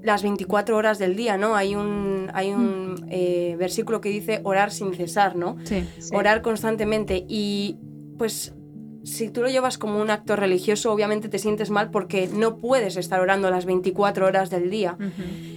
las 0.02 0.22
24 0.22 0.76
horas 0.76 0.98
del 0.98 1.16
día, 1.16 1.36
¿no? 1.36 1.56
Hay 1.56 1.74
un, 1.74 2.30
hay 2.34 2.50
un 2.52 3.06
eh, 3.10 3.56
versículo 3.58 4.00
que 4.00 4.10
dice 4.10 4.40
orar 4.44 4.70
sin 4.70 4.94
cesar, 4.94 5.36
¿no? 5.36 5.56
Sí. 5.64 5.84
Sí. 5.98 6.14
Orar 6.14 6.42
constantemente 6.42 7.24
y 7.28 7.78
pues 8.18 8.54
si 9.02 9.30
tú 9.30 9.42
lo 9.42 9.48
llevas 9.48 9.78
como 9.78 10.00
un 10.00 10.10
acto 10.10 10.36
religioso, 10.36 10.92
obviamente 10.92 11.28
te 11.28 11.38
sientes 11.38 11.70
mal 11.70 11.90
porque 11.90 12.28
no 12.32 12.56
puedes 12.58 12.96
estar 12.96 13.20
orando 13.20 13.50
las 13.50 13.64
24 13.64 14.26
horas 14.26 14.50
del 14.50 14.70
día. 14.70 14.96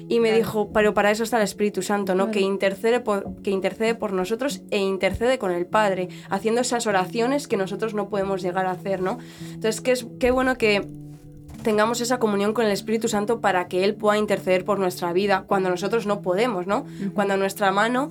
Y 0.10 0.20
me 0.20 0.30
Claro. 0.30 0.38
dijo, 0.38 0.72
pero 0.74 0.94
para 0.94 1.12
eso 1.12 1.24
está 1.24 1.38
el 1.38 1.44
Espíritu 1.44 1.82
Santo, 1.82 2.14
¿no? 2.16 2.26
Claro. 2.26 2.32
Que, 2.32 2.40
intercede 2.42 3.00
por, 3.00 3.42
que 3.42 3.52
intercede 3.52 3.96
por 3.96 4.14
nosotros 4.14 4.62
e 4.72 4.78
intercede 4.80 5.38
con 5.40 5.52
el 5.52 5.66
Padre, 5.66 6.10
haciendo 6.30 6.62
esas 6.62 6.88
oraciones 6.88 7.48
que 7.48 7.58
nosotros 7.58 7.94
no 7.94 8.10
podemos 8.10 8.42
llegar 8.42 8.66
a 8.66 8.72
hacer, 8.72 9.02
¿no? 9.02 9.18
Entonces, 9.54 9.82
qué, 9.82 9.92
es, 9.92 10.06
qué 10.20 10.32
bueno 10.32 10.58
que 10.58 10.88
tengamos 11.64 12.02
esa 12.02 12.20
comunión 12.20 12.54
con 12.54 12.66
el 12.66 12.72
Espíritu 12.72 13.08
Santo 13.08 13.40
para 13.40 13.68
que 13.70 13.84
Él 13.86 13.96
pueda 13.96 14.18
interceder 14.18 14.66
por 14.66 14.80
nuestra 14.80 15.14
vida 15.14 15.46
cuando 15.48 15.70
nosotros 15.70 16.06
no 16.06 16.22
podemos, 16.22 16.68
¿no? 16.68 16.86
Cuando 17.14 17.38
nuestra 17.38 17.72
mano, 17.72 18.10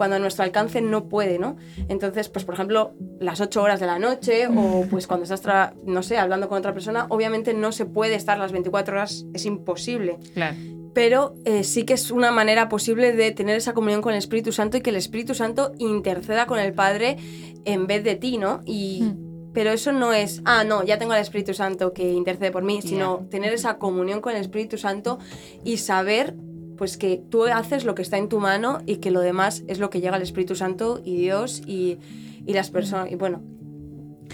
cuando 0.00 0.18
nuestro 0.18 0.44
alcance 0.44 0.80
no 0.80 1.10
puede, 1.10 1.38
¿no? 1.38 1.58
Entonces, 1.90 2.30
pues 2.30 2.46
por 2.46 2.54
ejemplo, 2.54 2.94
las 3.18 3.38
8 3.42 3.62
horas 3.62 3.80
de 3.80 3.86
la 3.86 3.98
noche 3.98 4.46
o 4.48 4.86
pues 4.88 5.06
cuando 5.06 5.24
estás, 5.24 5.74
no 5.84 6.02
sé, 6.02 6.16
hablando 6.16 6.48
con 6.48 6.56
otra 6.56 6.72
persona, 6.72 7.04
obviamente 7.10 7.52
no 7.52 7.70
se 7.70 7.84
puede 7.84 8.14
estar 8.14 8.38
las 8.38 8.50
24 8.50 8.94
horas, 8.94 9.26
es 9.34 9.44
imposible 9.44 10.16
Claro. 10.32 10.56
pero 10.94 11.34
eh, 11.44 11.64
sí 11.64 11.84
que 11.84 11.92
es 11.92 12.10
una 12.10 12.30
manera 12.30 12.70
posible 12.70 13.12
de 13.12 13.30
tener 13.32 13.56
esa 13.56 13.74
comunión 13.74 14.00
con 14.00 14.12
el 14.14 14.18
Espíritu 14.20 14.52
Santo 14.52 14.78
y 14.78 14.80
que 14.80 14.88
el 14.88 14.96
Espíritu 14.96 15.34
Santo 15.34 15.72
interceda 15.76 16.46
con 16.46 16.58
el 16.58 16.72
Padre 16.72 17.18
en 17.66 17.86
vez 17.86 18.02
de 18.02 18.16
ti, 18.16 18.38
¿no? 18.38 18.62
Y, 18.64 19.02
Mm. 19.02 19.30
Pero 19.52 19.70
eso 19.72 19.90
no 19.90 20.12
es, 20.12 20.42
ah, 20.44 20.62
no, 20.62 20.84
ya 20.84 20.96
tengo 20.96 21.12
al 21.12 21.20
Espíritu 21.20 21.54
Santo 21.54 21.92
que 21.92 22.12
intercede 22.12 22.52
por 22.52 22.62
mí, 22.62 22.82
sino 22.82 23.26
tener 23.32 23.52
esa 23.52 23.78
comunión 23.78 24.20
con 24.20 24.32
el 24.36 24.40
Espíritu 24.40 24.78
Santo 24.78 25.18
y 25.64 25.78
saber 25.78 26.36
pues 26.80 26.96
que 26.96 27.22
tú 27.28 27.44
haces 27.44 27.84
lo 27.84 27.94
que 27.94 28.00
está 28.00 28.16
en 28.16 28.30
tu 28.30 28.40
mano 28.40 28.78
y 28.86 28.96
que 28.96 29.10
lo 29.10 29.20
demás 29.20 29.64
es 29.68 29.80
lo 29.80 29.90
que 29.90 30.00
llega 30.00 30.16
al 30.16 30.22
Espíritu 30.22 30.54
Santo 30.56 31.02
y 31.04 31.18
Dios 31.18 31.60
y, 31.66 31.98
y 32.46 32.54
las 32.54 32.70
personas, 32.70 33.12
y 33.12 33.16
bueno, 33.16 33.42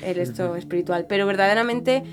el 0.04 0.18
esto 0.18 0.54
espiritual. 0.54 1.06
Pero 1.08 1.26
verdaderamente 1.26 2.04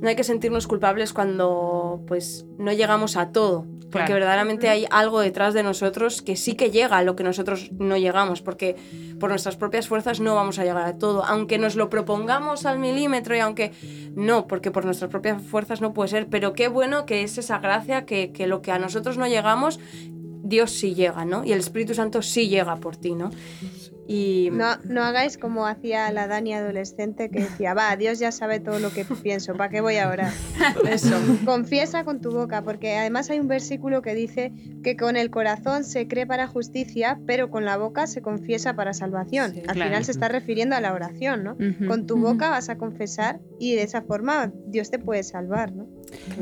no 0.00 0.08
hay 0.08 0.16
que 0.16 0.24
sentirnos 0.24 0.66
culpables 0.66 1.12
cuando 1.12 2.02
pues 2.06 2.46
no 2.58 2.72
llegamos 2.72 3.16
a 3.16 3.32
todo. 3.32 3.66
Porque 3.90 4.06
Claro. 4.06 4.14
verdaderamente 4.14 4.68
hay 4.68 4.84
algo 4.90 5.20
detrás 5.20 5.54
de 5.54 5.62
nosotros 5.62 6.20
que 6.20 6.34
sí 6.34 6.54
que 6.54 6.72
llega 6.72 6.98
a 6.98 7.04
lo 7.04 7.14
que 7.14 7.22
nosotros 7.22 7.70
no 7.78 7.96
llegamos, 7.96 8.42
porque 8.42 8.74
por 9.20 9.30
nuestras 9.30 9.56
propias 9.56 9.86
fuerzas 9.86 10.18
no 10.18 10.34
vamos 10.34 10.58
a 10.58 10.64
llegar 10.64 10.86
a 10.86 10.98
todo, 10.98 11.24
aunque 11.24 11.56
nos 11.56 11.76
lo 11.76 11.88
propongamos 11.88 12.66
al 12.66 12.80
milímetro 12.80 13.36
y 13.36 13.38
aunque 13.38 13.70
no, 14.16 14.48
porque 14.48 14.72
por 14.72 14.84
nuestras 14.84 15.08
propias 15.08 15.40
fuerzas 15.40 15.80
no 15.80 15.94
puede 15.94 16.08
ser, 16.08 16.26
pero 16.28 16.52
qué 16.52 16.66
bueno 16.66 17.06
que 17.06 17.22
es 17.22 17.38
esa 17.38 17.58
gracia 17.60 18.06
que, 18.06 18.32
que 18.32 18.48
lo 18.48 18.60
que 18.60 18.72
a 18.72 18.80
nosotros 18.80 19.18
no 19.18 19.28
llegamos, 19.28 19.78
Dios 20.42 20.72
sí 20.72 20.94
llega, 20.96 21.24
¿no? 21.24 21.44
Y 21.44 21.52
el 21.52 21.60
Espíritu 21.60 21.94
Santo 21.94 22.22
sí 22.22 22.48
llega 22.48 22.76
por 22.76 22.96
ti, 22.96 23.14
¿no? 23.14 23.30
Y 24.08 24.50
No, 24.52 24.76
no 24.84 25.02
hagáis 25.02 25.36
como 25.36 25.66
hacía 25.66 26.10
la 26.12 26.28
Dani 26.28 26.54
adolescente 26.54 27.28
que 27.30 27.40
decía, 27.40 27.74
va, 27.74 27.96
Dios 27.96 28.18
ya 28.18 28.30
sabe 28.30 28.60
todo 28.60 28.78
lo 28.78 28.90
que 28.90 29.04
pienso, 29.04 29.54
¿para 29.54 29.70
qué 29.70 29.80
voy 29.80 29.96
a 29.96 30.08
orar? 30.08 30.32
eso. 30.88 31.16
Confiesa 31.44 32.04
con 32.04 32.20
tu 32.20 32.30
boca, 32.30 32.62
porque 32.62 32.96
además 32.96 33.30
hay 33.30 33.40
un 33.40 33.48
versículo 33.48 34.02
que 34.02 34.14
dice 34.14 34.52
que 34.82 34.96
con 34.96 35.16
el 35.16 35.30
corazón 35.30 35.84
se 35.84 36.06
cree 36.06 36.26
para 36.26 36.46
justicia, 36.46 37.18
pero 37.26 37.50
con 37.50 37.64
la 37.64 37.76
boca 37.76 38.06
se 38.06 38.22
confiesa 38.22 38.74
para 38.76 38.94
salvación. 38.94 39.52
Sí, 39.52 39.60
Al 39.60 39.74
claro. 39.74 39.90
final 39.90 40.04
se 40.04 40.12
está 40.12 40.28
refiriendo 40.28 40.76
a 40.76 40.80
la 40.80 40.92
oración, 40.92 41.42
¿no? 41.44 41.56
Con 41.88 42.06
tu 42.06 42.16
boca 42.16 42.50
vas 42.50 42.68
a 42.68 42.78
confesar 42.78 43.40
y 43.58 43.74
de 43.74 43.82
esa 43.82 44.02
forma 44.02 44.52
Dios 44.66 44.90
te 44.90 44.98
puede 44.98 45.22
salvar, 45.22 45.72
¿no? 45.72 45.86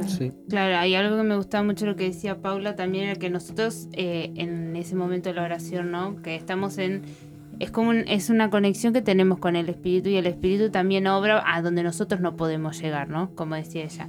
Sí. 0.07 0.33
Claro, 0.49 0.77
hay 0.77 0.95
algo 0.95 1.17
que 1.17 1.23
me 1.23 1.37
gustaba 1.37 1.65
mucho 1.65 1.87
lo 1.87 1.97
que 1.97 2.05
decía 2.05 2.41
Paula 2.43 2.77
también, 2.77 3.05
era 3.05 3.15
que 3.19 3.31
nosotros 3.31 3.89
eh, 3.93 4.33
en 4.37 4.77
ese 4.77 4.95
momento 4.95 5.31
de 5.31 5.37
la 5.37 5.43
oración, 5.45 5.91
¿no? 5.91 6.21
Que 6.23 6.37
estamos 6.37 6.79
en... 6.79 7.03
Es 7.61 7.71
como 7.71 7.91
un- 7.91 8.09
es 8.09 8.31
una 8.31 8.51
conexión 8.51 8.93
que 8.93 9.03
tenemos 9.03 9.39
con 9.39 9.57
el 9.57 9.69
Espíritu 9.69 10.09
y 10.09 10.17
el 10.17 10.27
Espíritu 10.27 10.71
también 10.71 11.07
obra 11.07 11.43
a 11.47 11.63
donde 11.63 11.83
nosotros 11.83 12.21
no 12.21 12.37
podemos 12.37 12.81
llegar, 12.81 13.09
¿no? 13.09 13.35
Como 13.35 13.55
decía 13.55 13.85
ella. 13.85 14.09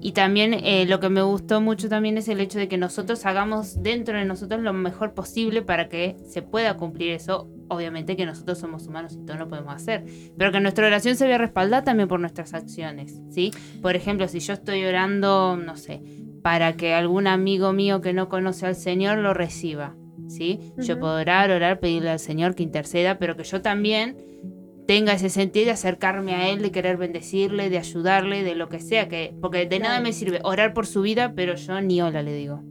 Y 0.00 0.12
también 0.12 0.52
eh, 0.52 0.84
lo 0.86 1.00
que 1.00 1.08
me 1.08 1.22
gustó 1.22 1.62
mucho 1.62 1.88
también 1.88 2.18
es 2.18 2.28
el 2.28 2.38
hecho 2.40 2.58
de 2.58 2.68
que 2.68 2.76
nosotros 2.76 3.24
hagamos 3.24 3.82
dentro 3.82 4.18
de 4.18 4.26
nosotros 4.26 4.60
lo 4.60 4.74
mejor 4.74 5.14
posible 5.14 5.62
para 5.62 5.88
que 5.88 6.16
se 6.28 6.42
pueda 6.42 6.76
cumplir 6.76 7.12
eso. 7.12 7.48
Obviamente 7.68 8.14
que 8.14 8.26
nosotros 8.26 8.58
somos 8.58 8.86
humanos 8.86 9.14
y 9.14 9.24
todo 9.24 9.38
lo 9.38 9.48
podemos 9.48 9.74
hacer, 9.74 10.04
pero 10.36 10.52
que 10.52 10.60
nuestra 10.60 10.86
oración 10.86 11.16
se 11.16 11.26
vea 11.26 11.38
respaldada 11.38 11.84
también 11.84 12.08
por 12.08 12.20
nuestras 12.20 12.52
acciones, 12.52 13.18
¿sí? 13.30 13.50
Por 13.80 13.96
ejemplo, 13.96 14.28
si 14.28 14.40
yo 14.40 14.52
estoy 14.52 14.84
orando, 14.84 15.56
no 15.56 15.74
sé, 15.78 16.02
para 16.42 16.74
que 16.74 16.92
algún 16.92 17.26
amigo 17.26 17.72
mío 17.72 18.02
que 18.02 18.12
no 18.12 18.28
conoce 18.28 18.66
al 18.66 18.76
Señor 18.76 19.16
lo 19.16 19.32
reciba, 19.32 19.94
¿sí? 20.28 20.72
Yo 20.78 20.98
puedo 20.98 21.14
orar, 21.14 21.50
orar, 21.50 21.80
pedirle 21.80 22.10
al 22.10 22.18
Señor 22.18 22.54
que 22.54 22.62
interceda, 22.62 23.18
pero 23.18 23.36
que 23.36 23.44
yo 23.44 23.60
también 23.62 24.16
tenga 24.86 25.12
ese 25.14 25.30
sentido 25.30 25.66
de 25.66 25.72
acercarme 25.72 26.34
a 26.34 26.50
Él, 26.50 26.60
de 26.60 26.70
querer 26.70 26.96
bendecirle, 26.98 27.70
de 27.70 27.78
ayudarle, 27.78 28.42
de 28.44 28.54
lo 28.54 28.68
que 28.68 28.80
sea, 28.80 29.08
que 29.08 29.34
porque 29.40 29.66
de 29.66 29.78
nada 29.78 30.00
me 30.00 30.12
sirve 30.12 30.40
orar 30.44 30.74
por 30.74 30.86
su 30.86 31.02
vida, 31.02 31.32
pero 31.34 31.54
yo 31.54 31.80
ni 31.80 32.02
hola 32.02 32.22
le 32.22 32.34
digo, 32.34 32.62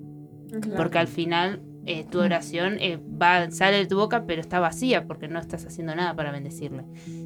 Claro. 0.61 0.75
porque 0.77 0.99
al 0.99 1.07
final 1.07 1.63
eh, 1.87 2.05
tu 2.09 2.19
oración 2.19 2.77
eh, 2.79 2.99
va 3.21 3.49
sale 3.49 3.77
de 3.77 3.87
tu 3.87 3.97
boca, 3.97 4.25
pero 4.27 4.39
está 4.41 4.59
vacía 4.59 5.07
porque 5.07 5.27
no 5.27 5.39
estás 5.39 5.65
haciendo 5.65 5.95
nada 5.95 6.15
para 6.15 6.31
bendecirle, 6.31 6.83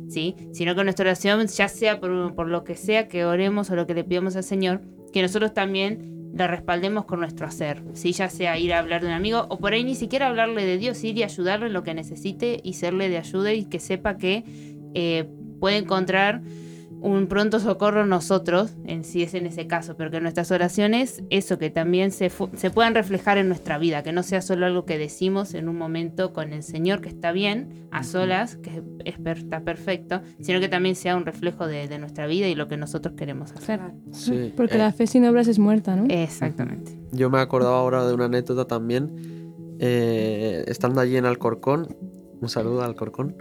¿sí? 0.07 0.35
Sino 0.53 0.73
que 0.73 0.83
nuestra 0.85 1.03
oración, 1.03 1.45
ya 1.47 1.67
sea 1.67 1.99
por, 1.99 2.33
por 2.33 2.47
lo 2.47 2.63
que 2.63 2.75
sea 2.75 3.09
que 3.09 3.25
oremos 3.25 3.69
o 3.69 3.75
lo 3.75 3.85
que 3.85 3.93
le 3.93 4.05
pidamos 4.05 4.37
al 4.37 4.43
Señor, 4.45 4.81
que 5.11 5.21
nosotros 5.21 5.53
también 5.53 6.16
la 6.33 6.47
respaldemos 6.47 7.05
con 7.05 7.19
nuestro 7.19 7.47
hacer, 7.47 7.83
¿sí? 7.93 8.11
ya 8.11 8.29
sea 8.29 8.57
ir 8.57 8.73
a 8.73 8.79
hablar 8.79 9.01
de 9.01 9.07
un 9.07 9.13
amigo 9.13 9.45
o 9.49 9.57
por 9.57 9.73
ahí 9.73 9.83
ni 9.83 9.95
siquiera 9.95 10.27
hablarle 10.27 10.65
de 10.65 10.77
Dios, 10.77 11.03
ir 11.03 11.17
y 11.17 11.23
ayudarle 11.23 11.67
en 11.67 11.73
lo 11.73 11.83
que 11.83 11.93
necesite 11.93 12.59
y 12.63 12.73
serle 12.73 13.09
de 13.09 13.17
ayuda 13.17 13.53
y 13.53 13.65
que 13.65 13.79
sepa 13.79 14.17
que 14.17 14.43
eh, 14.93 15.29
puede 15.59 15.77
encontrar 15.77 16.41
un 17.01 17.27
pronto 17.27 17.59
socorro 17.59 18.05
nosotros, 18.05 18.75
en 18.85 19.03
si 19.03 19.23
es 19.23 19.33
en 19.33 19.45
ese 19.45 19.67
caso, 19.67 19.95
pero 19.95 20.11
que 20.11 20.19
nuestras 20.19 20.51
oraciones, 20.51 21.23
eso 21.29 21.57
que 21.57 21.69
también 21.69 22.11
se, 22.11 22.31
se 22.55 22.69
puedan 22.71 22.95
reflejar 22.95 23.37
en 23.37 23.47
nuestra 23.47 23.77
vida, 23.77 24.03
que 24.03 24.11
no 24.11 24.23
sea 24.23 24.41
solo 24.41 24.65
algo 24.65 24.85
que 24.85 24.97
decimos 24.97 25.53
en 25.53 25.69
un 25.69 25.77
momento 25.77 26.33
con 26.33 26.53
el 26.53 26.63
Señor, 26.63 27.01
que 27.01 27.09
está 27.09 27.31
bien, 27.31 27.87
a 27.91 28.03
solas, 28.03 28.57
que 28.57 28.83
está 29.05 29.61
perfecto, 29.61 30.21
sino 30.41 30.59
que 30.59 30.69
también 30.69 30.95
sea 30.95 31.15
un 31.15 31.25
reflejo 31.25 31.67
de, 31.67 31.97
nuestra 31.97 32.27
vida 32.27 32.47
y 32.47 32.53
lo 32.53 32.67
que 32.67 32.77
nosotros 32.77 33.15
queremos 33.15 33.51
hacer. 33.51 33.79
Porque 34.55 34.75
eh, 34.75 34.79
la 34.79 34.91
fe 34.91 35.07
sin 35.07 35.25
obras 35.25 35.47
es 35.47 35.57
muerta, 35.57 35.95
¿no? 35.95 36.05
Exactamente. 36.09 36.99
Yo 37.11 37.29
me 37.29 37.39
acordaba 37.39 37.79
ahora 37.79 38.07
de 38.07 38.13
una 38.13 38.25
anécdota 38.25 38.65
también, 38.65 39.75
eh, 39.79 40.63
estando 40.67 41.01
allí 41.01 41.17
en 41.17 41.25
Alcorcón, 41.25 41.87
un 42.39 42.49
saludo 42.49 42.81
al 42.81 42.89
Alcorcón. 42.89 43.35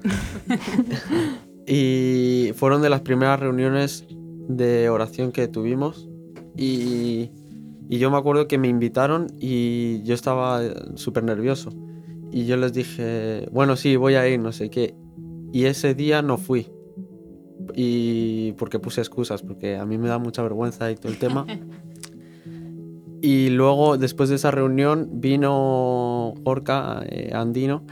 Y 1.66 2.52
fueron 2.55 2.81
de 2.81 2.90
las 2.90 3.00
primeras 3.00 3.40
reuniones 3.40 4.07
de 4.48 4.88
oración 4.88 5.33
que 5.33 5.48
tuvimos. 5.48 6.09
Y, 6.57 7.31
yo 7.88 8.11
me 8.11 8.16
acuerdo 8.16 8.48
que 8.48 8.59
me 8.59 8.68
invitaron 8.68 9.29
y 9.38 10.02
yo 10.02 10.14
estaba 10.14 10.61
súper 10.94 11.24
nervioso. 11.24 11.70
Y 12.33 12.46
yo 12.46 12.57
les 12.57 12.72
dije, 12.72 13.48
bueno, 13.52 13.76
sí, 13.76 13.96
voy 13.96 14.14
a 14.14 14.29
ir, 14.29 14.40
no 14.40 14.52
sé 14.52 14.70
qué. 14.70 14.94
Y 15.52 15.64
ese 15.64 15.94
día 15.94 16.22
no 16.22 16.37
fui. 16.37 16.68
Y 17.74 18.52
porque 18.52 18.79
puse 18.79 19.00
excusas, 19.00 19.42
porque 19.42 19.76
a 19.76 19.87
mí 19.87 19.98
me 19.98 20.09
da 20.09 20.18
mucha 20.18 20.42
vergüenza 20.42 20.90
y 20.90 20.96
todo 20.96 21.11
el 21.11 21.18
tema. 21.18 21.46
y 23.22 23.50
luego, 23.50 23.96
después 23.98 24.29
de 24.29 24.37
esa 24.37 24.50
reunión, 24.50 25.09
vino 25.14 26.35
Orca 26.44 27.02
eh, 27.09 27.31
Andino 27.35 27.85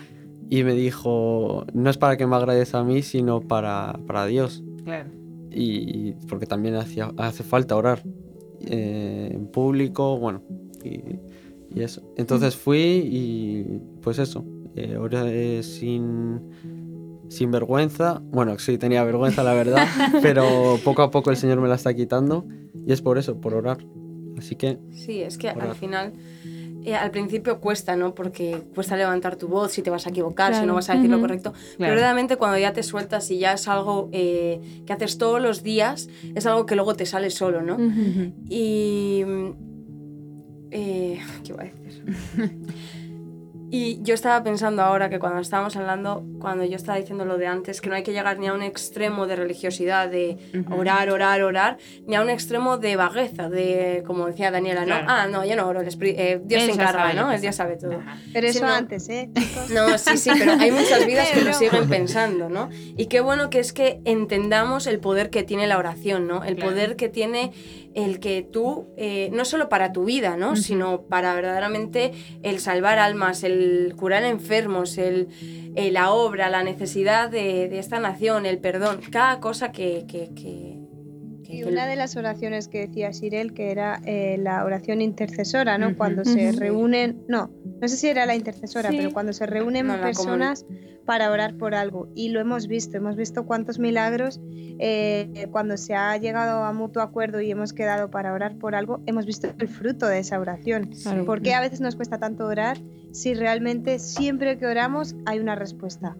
y 0.50 0.64
me 0.64 0.74
dijo, 0.74 1.66
no 1.72 1.90
es 1.90 1.98
para 1.98 2.16
que 2.16 2.26
me 2.26 2.36
agradezca 2.36 2.78
a 2.78 2.84
mí, 2.84 3.02
sino 3.02 3.40
para, 3.40 3.98
para 4.06 4.26
Dios. 4.26 4.62
Claro. 4.84 5.10
Y, 5.50 6.12
porque 6.28 6.46
también 6.46 6.74
hacía, 6.74 7.12
hace 7.16 7.44
falta 7.44 7.76
orar 7.76 8.02
eh, 8.60 9.30
en 9.32 9.46
público, 9.46 10.18
bueno, 10.18 10.42
y, 10.82 11.80
eso. 11.80 12.02
Entonces 12.16 12.54
fui 12.54 12.78
y 12.78 13.80
pues 14.00 14.20
eso, 14.20 14.44
eh, 14.76 14.96
oré 14.96 15.62
sin, 15.62 16.40
sin 17.28 17.50
vergüenza. 17.50 18.22
Bueno, 18.30 18.58
sí, 18.58 18.78
tenía 18.78 19.02
vergüenza, 19.02 19.42
la 19.42 19.54
verdad, 19.54 19.86
pero 20.22 20.78
poco 20.84 21.02
a 21.02 21.10
poco 21.10 21.30
el 21.30 21.36
Señor 21.36 21.60
me 21.60 21.68
la 21.68 21.74
está 21.74 21.92
quitando 21.94 22.46
y 22.86 22.92
es 22.92 23.02
por 23.02 23.18
eso, 23.18 23.40
por 23.40 23.54
orar. 23.54 23.78
Así 24.38 24.56
que... 24.56 24.78
Sí, 24.90 25.22
es 25.22 25.38
que 25.38 25.48
al 25.48 25.74
final 25.74 26.12
eh, 26.84 26.94
al 26.94 27.10
principio 27.10 27.60
cuesta, 27.60 27.96
¿no? 27.96 28.14
Porque 28.14 28.62
cuesta 28.74 28.96
levantar 28.96 29.36
tu 29.36 29.48
voz 29.48 29.72
si 29.72 29.82
te 29.82 29.90
vas 29.90 30.06
a 30.06 30.10
equivocar, 30.10 30.54
si 30.54 30.66
no 30.66 30.74
vas 30.74 30.90
a 30.90 30.94
decir 30.94 31.10
lo 31.10 31.20
correcto. 31.20 31.52
Pero 31.78 31.94
realmente 31.94 32.36
cuando 32.36 32.58
ya 32.58 32.72
te 32.72 32.82
sueltas 32.82 33.30
y 33.30 33.38
ya 33.38 33.54
es 33.54 33.68
algo 33.68 34.08
eh, 34.12 34.60
que 34.86 34.92
haces 34.92 35.18
todos 35.18 35.40
los 35.40 35.62
días, 35.62 36.08
es 36.34 36.46
algo 36.46 36.66
que 36.66 36.74
luego 36.74 36.94
te 36.94 37.06
sale 37.06 37.30
solo, 37.30 37.62
¿no? 37.62 37.78
Y... 38.48 39.24
Eh, 40.76 41.20
¿Qué 41.44 41.52
iba 41.52 41.62
a 41.62 41.66
decir? 41.66 42.04
Y 43.70 44.00
yo 44.02 44.14
estaba 44.14 44.42
pensando 44.42 44.82
ahora 44.82 45.10
que 45.10 45.18
cuando 45.18 45.40
estábamos 45.40 45.76
hablando, 45.76 46.24
cuando 46.38 46.64
yo 46.64 46.76
estaba 46.76 46.98
diciendo 46.98 47.24
lo 47.24 47.38
de 47.38 47.46
antes, 47.46 47.80
que 47.80 47.88
no 47.88 47.96
hay 47.96 48.02
que 48.02 48.12
llegar 48.12 48.38
ni 48.38 48.46
a 48.46 48.52
un 48.52 48.62
extremo 48.62 49.26
de 49.26 49.36
religiosidad, 49.36 50.08
de 50.08 50.38
orar, 50.70 51.10
orar, 51.10 51.42
orar, 51.42 51.78
ni 52.06 52.14
a 52.14 52.22
un 52.22 52.30
extremo 52.30 52.78
de 52.78 52.96
vagueza, 52.96 53.48
de, 53.48 54.02
como 54.06 54.26
decía 54.26 54.50
Daniela, 54.50 54.86
¿no? 54.86 54.94
Ah, 54.94 55.26
no, 55.28 55.44
yo 55.44 55.56
no 55.56 55.66
oro, 55.66 55.82
eh, 55.82 56.40
Dios 56.44 56.62
se 56.62 56.72
encarga, 56.72 57.12
¿no? 57.14 57.32
El 57.32 57.40
Dios 57.40 57.56
sabe 57.56 57.76
todo. 57.76 58.00
Pero 58.32 58.46
eso 58.46 58.66
antes, 58.66 59.08
¿eh? 59.08 59.30
No, 59.72 59.98
sí, 59.98 60.16
sí, 60.18 60.30
pero 60.38 60.52
hay 60.52 60.70
muchas 60.70 61.06
vidas 61.06 61.28
que 61.30 61.42
lo 61.42 61.52
siguen 61.52 61.88
pensando, 61.88 62.48
¿no? 62.48 62.68
Y 62.96 63.06
qué 63.06 63.20
bueno 63.20 63.50
que 63.50 63.58
es 63.58 63.72
que 63.72 64.00
entendamos 64.04 64.86
el 64.86 65.00
poder 65.00 65.30
que 65.30 65.42
tiene 65.42 65.66
la 65.66 65.78
oración, 65.78 66.26
¿no? 66.26 66.44
El 66.44 66.56
poder 66.56 66.96
que 66.96 67.08
tiene 67.08 67.52
el 67.94 68.20
que 68.20 68.42
tú, 68.42 68.88
eh, 68.96 69.30
no 69.32 69.44
solo 69.44 69.68
para 69.68 69.92
tu 69.92 70.04
vida, 70.04 70.36
¿no? 70.36 70.56
Sino 70.56 71.02
para 71.02 71.34
verdaderamente 71.34 72.12
el 72.42 72.60
salvar 72.60 72.98
almas, 72.98 73.44
el 73.44 73.94
curar 73.96 74.24
enfermos, 74.24 74.98
el, 74.98 75.28
eh, 75.76 75.90
la 75.90 76.12
obra, 76.12 76.50
la 76.50 76.62
necesidad 76.62 77.30
de, 77.30 77.78
esta 77.78 78.00
nación, 78.00 78.46
el 78.46 78.58
perdón, 78.58 79.00
cada 79.10 79.40
cosa 79.40 79.72
que... 79.72 80.04
y 81.48 81.64
una 81.64 81.86
de 81.86 81.96
las 81.96 82.16
oraciones 82.16 82.68
que 82.68 82.86
decía 82.86 83.12
Sirel, 83.12 83.52
que 83.54 83.70
era 83.70 84.00
eh, 84.04 84.36
la 84.38 84.64
oración 84.64 85.00
intercesora, 85.00 85.78
¿no? 85.78 85.96
Cuando 85.96 86.24
se 86.24 86.52
reúnen, 86.52 87.22
no, 87.28 87.50
no 87.80 87.88
sé 87.88 87.96
si 87.96 88.08
era 88.08 88.26
la 88.26 88.34
intercesora, 88.34 88.90
pero 88.90 89.12
cuando 89.12 89.32
se 89.32 89.46
reúnen 89.46 89.86
personas 90.00 90.64
para 91.04 91.30
orar 91.30 91.56
por 91.56 91.74
algo. 91.74 92.08
Y 92.14 92.30
lo 92.30 92.40
hemos 92.40 92.66
visto, 92.66 92.96
hemos 92.96 93.16
visto 93.16 93.44
cuántos 93.44 93.78
milagros 93.78 94.40
eh, 94.78 95.48
cuando 95.50 95.76
se 95.76 95.94
ha 95.94 96.16
llegado 96.16 96.64
a 96.64 96.72
mutuo 96.72 97.02
acuerdo 97.02 97.40
y 97.40 97.50
hemos 97.50 97.72
quedado 97.72 98.10
para 98.10 98.32
orar 98.32 98.56
por 98.56 98.74
algo, 98.74 99.00
hemos 99.06 99.26
visto 99.26 99.48
el 99.58 99.68
fruto 99.68 100.06
de 100.06 100.20
esa 100.20 100.38
oración. 100.38 100.90
¿Por 101.26 101.42
qué 101.42 101.54
a 101.54 101.60
veces 101.60 101.80
nos 101.80 101.96
cuesta 101.96 102.18
tanto 102.18 102.46
orar 102.46 102.78
si 103.12 103.34
realmente 103.34 103.98
siempre 103.98 104.58
que 104.58 104.66
oramos 104.66 105.14
hay 105.26 105.38
una 105.38 105.54
respuesta? 105.54 106.16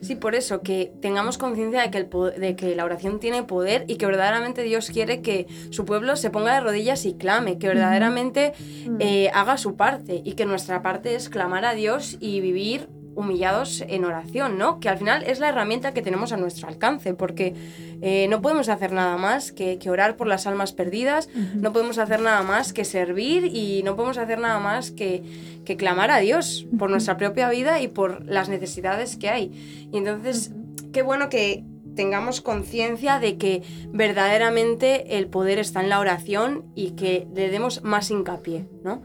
Sí, 0.00 0.16
por 0.16 0.34
eso, 0.34 0.62
que 0.62 0.92
tengamos 1.00 1.38
conciencia 1.38 1.82
de, 1.82 1.90
que 1.90 2.04
de 2.38 2.56
que 2.56 2.74
la 2.74 2.84
oración 2.84 3.20
tiene 3.20 3.42
poder 3.42 3.84
y 3.88 3.96
que 3.96 4.06
verdaderamente 4.06 4.62
Dios 4.62 4.90
quiere 4.90 5.22
que 5.22 5.46
su 5.70 5.84
pueblo 5.84 6.16
se 6.16 6.30
ponga 6.30 6.54
de 6.54 6.60
rodillas 6.60 7.06
y 7.06 7.14
clame, 7.14 7.58
que 7.58 7.68
verdaderamente 7.68 8.52
eh, 8.98 9.30
haga 9.34 9.56
su 9.56 9.76
parte 9.76 10.22
y 10.24 10.32
que 10.32 10.46
nuestra 10.46 10.82
parte 10.82 11.14
es 11.14 11.28
clamar 11.28 11.64
a 11.64 11.74
Dios 11.74 12.16
y 12.20 12.40
vivir 12.40 12.88
humillados 13.14 13.84
en 13.86 14.04
oración, 14.04 14.58
¿no? 14.58 14.80
Que 14.80 14.88
al 14.88 14.98
final 14.98 15.22
es 15.24 15.40
la 15.40 15.48
herramienta 15.48 15.92
que 15.92 16.02
tenemos 16.02 16.32
a 16.32 16.36
nuestro 16.36 16.68
alcance, 16.68 17.14
porque 17.14 17.54
eh, 18.00 18.26
no 18.28 18.42
podemos 18.42 18.68
hacer 18.68 18.92
nada 18.92 19.16
más 19.16 19.52
que, 19.52 19.78
orar 19.88 20.16
por 20.16 20.26
las 20.26 20.46
almas 20.46 20.72
perdidas, 20.72 21.28
no 21.54 21.72
podemos 21.72 21.98
hacer 21.98 22.20
nada 22.20 22.42
más 22.42 22.72
que 22.72 22.84
servir 22.84 23.44
y 23.44 23.82
no 23.82 23.94
podemos 23.94 24.16
hacer 24.16 24.38
nada 24.38 24.58
más 24.58 24.90
que, 24.90 25.22
que 25.64 25.76
clamar 25.76 26.10
a 26.10 26.18
Dios 26.18 26.66
por 26.78 26.90
nuestra 26.90 27.16
propia 27.16 27.50
vida 27.50 27.80
y 27.80 27.88
por 27.88 28.24
las 28.24 28.48
necesidades 28.48 29.16
que 29.16 29.28
hay. 29.28 29.88
Y 29.92 29.98
entonces, 29.98 30.52
qué 30.92 31.02
bueno 31.02 31.28
que 31.28 31.64
tengamos 31.94 32.40
conciencia 32.40 33.18
de 33.18 33.36
que 33.36 33.62
verdaderamente 33.88 35.18
el 35.18 35.26
poder 35.28 35.58
está 35.58 35.80
en 35.82 35.88
la 35.88 36.00
oración 36.00 36.64
y 36.74 36.92
que 36.92 37.26
le 37.34 37.50
demos 37.50 37.82
más 37.82 38.10
hincapié, 38.10 38.66
¿no? 38.84 39.00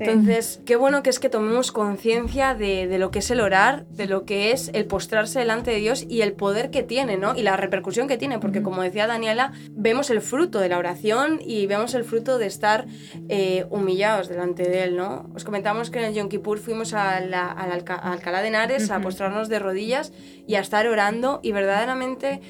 Entonces, 0.00 0.60
qué 0.64 0.76
bueno 0.76 1.02
que 1.02 1.10
es 1.10 1.18
que 1.18 1.28
tomemos 1.28 1.72
conciencia 1.72 2.54
de, 2.54 2.98
lo 2.98 3.10
que 3.10 3.20
es 3.20 3.30
el 3.30 3.40
orar, 3.40 3.86
de 3.86 4.06
lo 4.06 4.24
que 4.24 4.52
es 4.52 4.70
el 4.74 4.86
postrarse 4.86 5.38
delante 5.38 5.70
de 5.70 5.78
Dios 5.78 6.04
y 6.08 6.22
el 6.22 6.32
poder 6.32 6.70
que 6.70 6.82
tiene, 6.82 7.16
¿no? 7.16 7.34
Y 7.34 7.42
la 7.42 7.56
repercusión 7.56 8.08
que 8.08 8.16
tiene, 8.16 8.38
porque 8.38 8.62
como 8.62 8.82
decía 8.82 9.06
Daniela, 9.06 9.52
vemos 9.72 10.10
el 10.10 10.20
fruto 10.20 10.58
de 10.60 10.68
la 10.68 10.78
oración 10.78 11.40
y 11.44 11.66
vemos 11.66 11.94
el 11.94 12.04
fruto 12.04 12.38
de 12.38 12.46
estar 12.46 12.86
eh, 13.28 13.66
humillados 13.70 14.28
delante 14.28 14.64
de 14.64 14.84
Él, 14.84 14.96
¿no? 14.96 15.30
Os 15.34 15.44
comentamos 15.44 15.90
que 15.90 15.98
en 15.98 16.06
el 16.06 16.14
Yom 16.14 16.28
Kippur 16.28 16.58
fuimos 16.58 16.94
a, 16.94 17.20
la, 17.20 17.50
Alcalá 17.50 18.42
de 18.42 18.48
Henares 18.48 18.90
a 18.90 19.00
postrarnos 19.00 19.48
de 19.48 19.58
rodillas 19.58 20.12
y 20.46 20.54
a 20.54 20.60
estar 20.60 20.86
orando 20.86 21.40
y 21.42 21.52
verdaderamente 21.52 22.40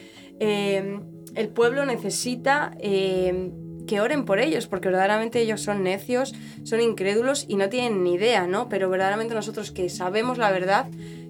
eh, 0.41 1.01
el 1.35 1.49
pueblo 1.49 1.85
necesita 1.85 2.73
eh, 2.81 3.51
que 3.89 4.01
oren 4.01 4.25
por 4.25 4.39
ellos, 4.39 4.69
porque 4.69 4.87
verdaderamente 4.87 5.41
ellos 5.41 5.63
son 5.63 5.83
necios, 5.83 6.35
son 6.63 6.81
incrédulos 6.81 7.45
y 7.49 7.57
no 7.57 7.69
tienen 7.69 8.05
ni 8.05 8.15
idea, 8.15 8.47
¿no? 8.47 8.69
Pero 8.69 8.89
verdaderamente 8.89 9.35
nosotros 9.35 9.73
que 9.73 9.89
sabemos 9.89 10.39
la 10.39 10.53
verdad, 10.53 10.87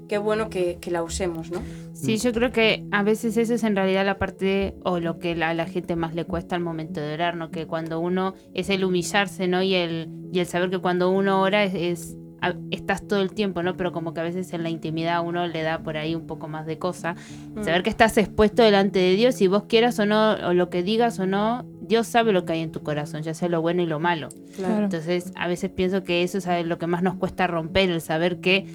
qué 0.08 0.18
bueno 0.18 0.50
que, 0.50 0.78
la 0.90 1.02
usemos, 1.02 1.50
¿no? 1.50 1.62
Sí, 1.94 2.18
yo 2.18 2.32
creo 2.32 2.52
que 2.52 2.84
a 2.90 3.02
veces 3.02 3.36
eso 3.36 3.54
es 3.54 3.62
en 3.64 3.76
realidad 3.76 4.04
la 4.04 4.18
parte 4.18 4.74
o 4.84 5.00
lo 5.00 5.18
que 5.18 5.32
a 5.32 5.54
la, 5.54 5.66
gente 5.66 5.96
más 5.96 6.14
le 6.14 6.24
cuesta 6.24 6.56
al 6.56 6.62
momento 6.62 7.00
de 7.00 7.14
orar, 7.14 7.36
¿no? 7.36 7.50
Que 7.50 7.66
cuando 7.66 8.00
uno 8.00 8.34
es 8.54 8.68
el 8.68 8.84
humillarse, 8.84 9.48
¿no? 9.48 9.62
Y 9.62 9.74
el, 9.74 10.08
y 10.32 10.40
el 10.40 10.46
saber 10.46 10.70
que 10.70 10.78
cuando 10.78 11.10
uno 11.10 11.40
ora 11.40 11.64
es 11.64 12.16
estás 12.70 13.06
todo 13.06 13.20
el 13.20 13.32
tiempo, 13.32 13.62
¿no? 13.62 13.76
Pero 13.76 13.92
como 13.92 14.14
que 14.14 14.20
a 14.20 14.22
veces 14.22 14.52
en 14.52 14.62
la 14.62 14.70
intimidad 14.70 15.24
uno 15.24 15.46
le 15.46 15.62
da 15.62 15.80
por 15.80 15.96
ahí 15.96 16.14
un 16.14 16.26
poco 16.26 16.48
más 16.48 16.66
de 16.66 16.78
cosa. 16.78 17.14
Mm. 17.54 17.64
Saber 17.64 17.82
que 17.82 17.90
estás 17.90 18.16
expuesto 18.18 18.62
delante 18.62 18.98
de 18.98 19.14
Dios, 19.16 19.34
si 19.34 19.46
vos 19.48 19.64
quieras 19.64 19.98
o 19.98 20.06
no, 20.06 20.32
o 20.32 20.52
lo 20.54 20.70
que 20.70 20.82
digas 20.82 21.18
o 21.18 21.26
no, 21.26 21.64
Dios 21.80 22.06
sabe 22.06 22.32
lo 22.32 22.44
que 22.44 22.52
hay 22.52 22.60
en 22.60 22.70
tu 22.70 22.82
corazón, 22.82 23.22
ya 23.22 23.34
sea 23.34 23.48
lo 23.48 23.60
bueno 23.60 23.82
y 23.82 23.86
lo 23.86 23.98
malo. 23.98 24.28
Entonces, 24.58 25.32
a 25.36 25.48
veces 25.48 25.70
pienso 25.70 26.04
que 26.04 26.22
eso 26.22 26.38
es 26.38 26.66
lo 26.66 26.78
que 26.78 26.86
más 26.86 27.02
nos 27.02 27.14
cuesta 27.14 27.46
romper, 27.46 27.90
el 27.90 28.00
saber 28.00 28.40
que 28.40 28.66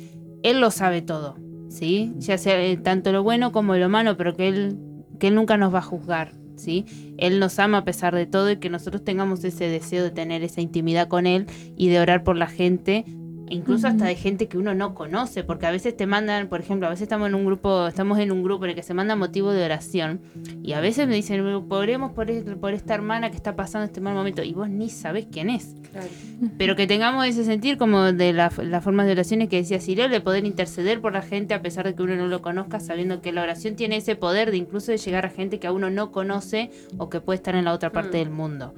Él 0.42 0.60
lo 0.60 0.72
sabe 0.72 1.02
todo, 1.02 1.38
¿sí? 1.70 2.14
Ya 2.18 2.38
sea 2.38 2.62
eh, 2.62 2.78
tanto 2.78 3.12
lo 3.12 3.24
bueno 3.24 3.52
como 3.52 3.76
lo 3.76 3.88
malo, 3.90 4.18
pero 4.18 4.36
que 4.36 4.48
Él, 4.48 4.78
que 5.20 5.28
él 5.28 5.36
nunca 5.36 5.58
nos 5.58 5.74
va 5.74 5.80
a 5.80 5.84
juzgar. 5.84 6.32
¿Sí? 6.56 6.86
Él 7.18 7.40
nos 7.40 7.58
ama 7.58 7.80
a 7.80 7.84
pesar 7.84 8.14
de 8.14 8.28
todo 8.28 8.52
y 8.52 8.58
que 8.58 8.70
nosotros 8.70 9.04
tengamos 9.04 9.44
ese 9.44 9.68
deseo 9.68 10.04
de 10.04 10.12
tener 10.12 10.44
esa 10.44 10.62
intimidad 10.62 11.08
con 11.08 11.26
Él 11.26 11.48
y 11.76 11.90
de 11.90 12.00
orar 12.00 12.24
por 12.24 12.38
la 12.38 12.46
gente 12.46 13.06
incluso 13.54 13.88
hasta 13.88 14.06
de 14.06 14.16
gente 14.16 14.48
que 14.48 14.58
uno 14.58 14.74
no 14.76 14.94
conoce, 14.94 15.44
porque 15.44 15.66
a 15.66 15.72
veces 15.72 15.96
te 15.96 16.06
mandan, 16.08 16.48
por 16.50 16.60
ejemplo, 16.60 16.88
a 16.88 16.90
veces 16.90 17.04
estamos 17.04 17.28
en 17.30 17.36
un 17.36 17.46
grupo, 17.46 17.88
estamos 17.88 18.20
en 18.20 18.32
un 18.32 18.44
grupo 18.44 18.66
en 18.66 18.72
el 18.72 18.76
que 18.76 18.84
se 18.84 18.94
manda 18.94 19.16
motivo 19.16 19.52
de 19.52 19.64
oración 19.64 20.22
y 20.64 20.74
a 20.74 20.82
veces 20.82 21.08
me 21.08 21.16
dicen, 21.16 21.42
oremos 21.70 22.12
por, 22.12 22.30
el- 22.30 22.44
por 22.58 22.74
esta 22.74 22.94
hermana 22.96 23.30
que 23.30 23.38
está 23.38 23.56
pasando 23.56 23.86
este 23.86 24.02
mal 24.02 24.14
momento 24.14 24.44
y 24.44 24.54
vos 24.54 24.70
ni 24.70 24.90
sabés 24.90 25.28
quién 25.32 25.50
es. 25.50 25.76
Claro. 25.92 26.08
Pero 26.58 26.76
que 26.76 26.88
tengamos 26.88 27.26
ese 27.26 27.46
sentir 27.46 27.78
como 27.78 28.12
de 28.12 28.34
la- 28.34 28.52
las 28.64 28.84
formas 28.84 29.06
de 29.06 29.12
oraciones 29.14 29.48
que 29.50 29.58
decía 29.58 29.80
Cyril, 29.80 30.10
de 30.10 30.20
poder 30.22 30.46
interceder 30.46 31.00
por 31.02 31.14
la 31.14 31.22
gente 31.22 31.54
a 31.54 31.62
pesar 31.62 31.86
de 31.86 31.96
que 31.96 32.02
uno 32.04 32.16
no 32.16 32.28
lo 32.28 32.42
conozca, 32.42 32.80
sabiendo 32.80 33.22
que 33.22 33.32
la 33.32 33.44
oración 33.44 33.76
tiene 33.76 33.98
ese 33.98 34.16
poder 34.16 34.52
de 34.52 34.58
incluso 34.58 34.92
de 34.92 34.98
llegar 34.98 35.26
a 35.26 35.30
gente 35.30 35.60
que 35.60 35.68
a 35.68 35.72
uno 35.72 35.90
no 35.90 36.12
conoce 36.12 36.72
o 36.98 37.10
que 37.10 37.22
puede 37.22 37.36
estar 37.38 37.56
en 37.56 37.66
la 37.66 37.74
otra 37.74 37.92
parte 37.92 38.18
Mm. 38.18 38.24
del 38.24 38.30
mundo. 38.32 38.74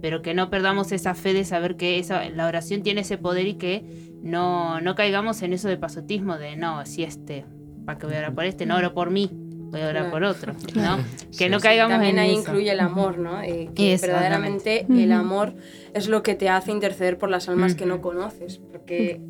Pero 0.00 0.22
que 0.22 0.32
no 0.34 0.48
perdamos 0.50 0.92
esa 0.92 1.14
fe 1.14 1.32
de 1.32 1.44
saber 1.44 1.76
que 1.76 1.98
esa, 1.98 2.28
la 2.30 2.46
oración 2.46 2.82
tiene 2.82 3.00
ese 3.00 3.18
poder 3.18 3.46
y 3.46 3.54
que 3.54 3.84
no, 4.22 4.80
no 4.80 4.94
caigamos 4.94 5.42
en 5.42 5.52
eso 5.52 5.68
de 5.68 5.76
pasotismo 5.76 6.38
de 6.38 6.56
no, 6.56 6.84
si 6.86 7.02
este, 7.02 7.44
¿para 7.84 7.98
qué 7.98 8.06
voy 8.06 8.14
a 8.16 8.18
orar 8.18 8.34
por 8.34 8.44
este? 8.44 8.64
No 8.66 8.76
oro 8.76 8.94
por 8.94 9.10
mí, 9.10 9.30
voy 9.32 9.80
a 9.80 9.88
orar 9.88 10.04
Claro. 10.04 10.10
por 10.10 10.22
otro. 10.24 10.52
¿no? 10.74 10.98
Que 11.36 11.44
Sí, 11.44 11.48
no 11.50 11.58
sí. 11.58 11.64
caigamos 11.64 11.92
También 11.94 12.14
en 12.16 12.18
ahí 12.20 12.30
eso. 12.32 12.40
incluye 12.40 12.70
el 12.70 12.80
amor, 12.80 13.18
¿no? 13.18 13.42
Eh, 13.42 13.70
que 13.74 13.96
verdaderamente 14.00 14.86
el 14.88 15.12
amor 15.12 15.54
es 15.94 16.08
lo 16.08 16.22
que 16.22 16.34
te 16.34 16.48
hace 16.48 16.70
interceder 16.72 17.18
por 17.18 17.28
las 17.30 17.48
almas 17.48 17.74
que 17.74 17.84
no 17.86 18.00
conoces, 18.00 18.58
porque 18.58 19.20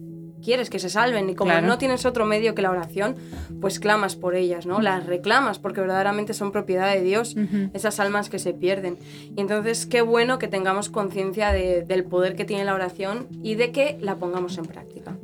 quieres 0.42 0.70
que 0.70 0.79
se 0.79 0.88
salven 0.90 1.29
y 1.31 1.35
como 1.35 1.51
Claro. 1.51 1.66
no 1.66 1.79
tienes 1.79 2.07
otro 2.07 2.24
medio 2.27 2.55
que 2.55 2.62
la 2.62 2.70
oración, 2.70 3.16
pues 3.61 3.79
clamas 3.81 4.16
por 4.16 4.35
ellas, 4.35 4.66
¿no? 4.66 4.81
Las 4.81 5.07
reclamas 5.07 5.59
porque 5.59 5.81
verdaderamente 5.81 6.35
son 6.35 6.53
propiedad 6.53 6.92
de 6.92 7.03
Dios 7.03 7.37
esas 7.74 7.98
almas 8.01 8.29
que 8.31 8.38
se 8.38 8.53
pierden. 8.55 8.98
Y 9.37 9.40
entonces 9.40 9.87
qué 9.87 10.01
bueno 10.03 10.38
que 10.38 10.48
tengamos 10.48 10.88
conciencia 10.88 11.53
de- 11.53 11.83
del 11.83 12.05
poder 12.05 12.37
que 12.37 12.44
tiene 12.44 12.64
la 12.64 12.74
oración 12.74 13.27
y 13.42 13.55
de 13.57 13.72
que 13.72 13.98
la 14.01 14.16
pongamos 14.16 14.59
en 14.59 14.66
práctica. 14.66 15.16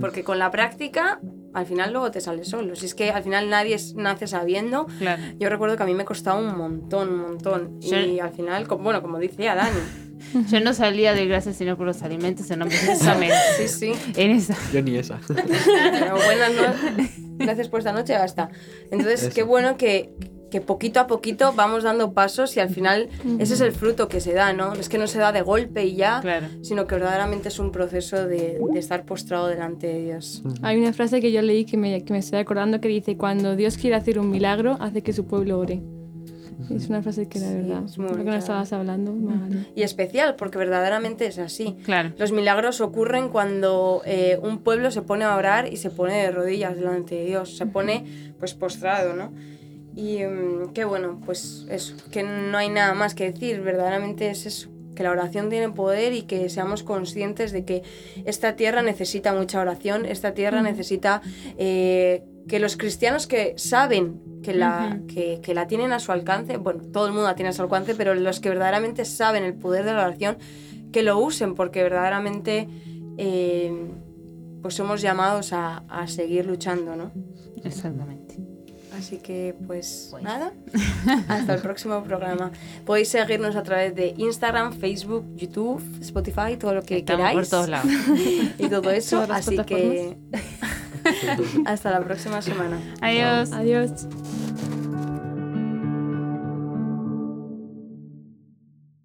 Porque 0.00 0.24
con 0.24 0.38
la 0.38 0.50
práctica, 0.50 1.20
al 1.56 1.66
final 1.66 1.90
luego 1.92 2.10
te 2.10 2.20
sale 2.20 2.44
solo. 2.44 2.76
Si 2.76 2.86
es 2.86 2.94
que 2.94 3.10
al 3.10 3.22
final 3.22 3.48
nadie 3.50 3.76
nace 3.94 4.26
sabiendo, 4.26 4.86
Claro. 4.98 5.22
yo 5.38 5.48
recuerdo 5.48 5.76
que 5.76 5.82
a 5.82 5.86
mí 5.86 5.94
me 5.94 6.04
costaba 6.04 6.38
un 6.38 6.56
montón, 6.56 7.08
un 7.08 7.18
montón. 7.20 7.80
Yo- 7.80 7.98
Y 7.98 8.20
al 8.20 8.30
final, 8.32 8.68
co- 8.68 8.78
bueno, 8.78 9.00
como 9.02 9.18
dice 9.18 9.48
a 9.48 9.54
Dani, 9.54 9.78
Yo 10.50 10.60
no 10.60 10.72
salía 10.74 11.12
de 11.14 11.26
gracias 11.26 11.56
sino 11.56 11.76
por 11.76 11.86
los 11.86 12.02
alimentos 12.02 12.50
en 12.50 12.60
precisamente 12.60 13.34
sí, 13.58 13.68
sí, 13.68 13.92
en 14.16 14.30
esa. 14.32 14.56
Yo 14.72 14.82
ni 14.82 14.96
esa. 14.96 15.20
pero 15.28 16.16
buenas 16.16 16.52
noches, 16.54 17.10
gracias 17.38 17.68
por 17.68 17.80
esta 17.80 17.92
noche, 17.92 18.14
basta. 18.14 18.48
Entonces, 18.90 19.22
Eso. 19.24 19.34
qué 19.34 19.42
bueno 19.42 19.76
que, 19.76 20.14
que 20.50 20.60
poquito 20.60 21.00
a 21.00 21.06
poquito 21.06 21.52
vamos 21.54 21.82
dando 21.82 22.12
pasos 22.12 22.56
y 22.56 22.60
al 22.60 22.68
final 22.70 23.08
ese 23.40 23.54
es 23.54 23.60
el 23.60 23.72
fruto 23.72 24.08
que 24.08 24.20
se 24.20 24.32
da, 24.32 24.52
¿no? 24.52 24.74
Es 24.74 24.88
que 24.88 24.96
no 24.98 25.06
se 25.08 25.18
da 25.18 25.32
de 25.32 25.42
golpe 25.42 25.84
y 25.84 25.96
ya, 25.96 26.20
Claro. 26.20 26.46
sino 26.62 26.86
que 26.86 26.94
verdaderamente 26.94 27.48
es 27.48 27.58
un 27.58 27.72
proceso 27.72 28.26
de, 28.26 28.58
de 28.72 28.78
estar 28.78 29.04
postrado 29.04 29.48
delante 29.48 29.86
de 29.88 30.04
Dios. 30.04 30.42
Hay 30.62 30.76
una 30.78 30.92
frase 30.92 31.20
que 31.20 31.32
yo 31.32 31.42
leí 31.42 31.64
que 31.64 31.76
me, 31.76 32.04
que 32.04 32.12
me 32.12 32.20
estoy 32.20 32.38
acordando 32.38 32.80
que 32.80 32.88
dice, 32.88 33.16
cuando 33.16 33.56
Dios 33.56 33.76
quiere 33.76 33.96
hacer 33.96 34.18
un 34.18 34.30
milagro, 34.30 34.76
hace 34.80 35.02
que 35.02 35.12
su 35.12 35.26
pueblo 35.26 35.58
ore. 35.58 35.82
Es 36.74 36.88
una 36.88 37.02
frase 37.02 37.28
que 37.28 37.38
la 37.38 37.48
Sí, 37.48 37.54
verdad, 37.54 37.82
es 37.84 37.98
muy 37.98 38.06
lo 38.06 38.12
que 38.12 38.18
no 38.18 38.24
bonita. 38.24 38.38
estabas 38.38 38.72
hablando. 38.72 39.14
Y 39.74 39.82
especial, 39.82 40.36
porque 40.36 40.56
verdaderamente 40.58 41.26
es 41.26 41.38
así. 41.38 41.76
Claro. 41.84 42.12
Los 42.18 42.32
milagros 42.32 42.80
ocurren 42.80 43.28
cuando 43.28 44.00
eh, 44.06 44.38
un 44.42 44.58
pueblo 44.58 44.90
se 44.90 45.02
pone 45.02 45.24
a 45.24 45.36
orar 45.36 45.70
y 45.72 45.76
se 45.76 45.90
pone 45.90 46.14
de 46.22 46.30
rodillas 46.30 46.74
delante 46.76 47.14
de 47.16 47.24
Dios, 47.26 47.56
se 47.56 47.66
pone 47.66 48.04
pues 48.38 48.54
postrado, 48.54 49.14
¿no? 49.14 49.32
Y 49.96 50.18
mm, 50.22 50.74
qué 50.74 50.84
bueno, 50.84 51.20
pues 51.24 51.66
eso, 51.70 51.96
que 52.12 52.22
no 52.22 52.58
hay 52.58 52.68
nada 52.68 52.94
más 52.94 53.14
que 53.14 53.32
decir, 53.32 53.62
verdaderamente 53.62 54.28
es 54.30 54.44
eso, 54.44 54.68
que 54.94 55.02
la 55.02 55.10
oración 55.10 55.48
tiene 55.48 55.70
poder 55.70 56.12
y 56.12 56.22
que 56.22 56.50
seamos 56.50 56.82
conscientes 56.82 57.50
de 57.50 57.64
que 57.64 57.82
esta 58.26 58.56
tierra 58.56 58.82
necesita 58.82 59.32
mucha 59.32 59.58
oración, 59.58 60.04
esta 60.04 60.34
tierra 60.34 60.60
necesita 60.60 61.22
eh, 61.56 62.24
que 62.46 62.58
los 62.60 62.76
cristianos 62.76 63.26
que 63.26 63.54
saben 63.56 64.20
que 64.42 64.54
la, 64.54 65.00
que, 65.08 65.40
que 65.42 65.54
la 65.54 65.66
tienen 65.66 65.92
a 65.92 65.98
su 65.98 66.12
alcance, 66.12 66.58
bueno, 66.58 66.82
todo 66.92 67.06
el 67.06 67.12
mundo 67.12 67.26
la 67.26 67.34
tiene 67.34 67.48
a 67.48 67.52
su 67.52 67.62
alcance, 67.62 67.94
pero 67.94 68.14
los 68.14 68.38
que 68.38 68.50
verdaderamente 68.50 69.06
saben 69.06 69.44
el 69.44 69.54
poder 69.54 69.84
de 69.86 69.94
la 69.94 70.06
oración, 70.06 70.36
que 70.92 71.02
lo 71.02 71.18
usen, 71.18 71.54
porque 71.54 71.82
verdaderamente 71.82 72.68
eh, 73.16 73.72
pues 74.60 74.74
somos 74.74 75.00
llamados 75.00 75.52
a, 75.52 75.84
a 75.88 76.06
seguir 76.06 76.46
luchando, 76.46 76.96
¿no? 76.96 77.12
Exactamente. 77.64 78.25
Así 78.98 79.18
que, 79.18 79.54
pues, 79.66 80.08
Pues. 80.10 80.22
nada, 80.24 80.52
hasta 81.28 81.54
el 81.54 81.60
próximo 81.60 82.02
programa. 82.02 82.50
Podéis 82.84 83.08
seguirnos 83.08 83.54
a 83.56 83.62
través 83.62 83.94
de 83.94 84.14
Instagram, 84.16 84.72
Facebook, 84.72 85.24
YouTube, 85.36 85.82
Spotify, 86.00 86.56
todo 86.58 86.74
lo 86.74 86.82
que 86.82 86.98
Estamos 86.98 87.20
queráis. 87.20 87.36
por 87.38 87.46
todos 87.48 87.68
lados. 87.68 87.90
Y 88.58 88.68
todo 88.68 88.90
eso, 88.90 89.26
así 89.30 89.56
que 89.64 90.16
hasta 91.66 91.90
la 91.90 92.00
próxima 92.00 92.40
semana. 92.42 92.78
Adiós. 93.00 93.52
Adiós. 93.52 94.06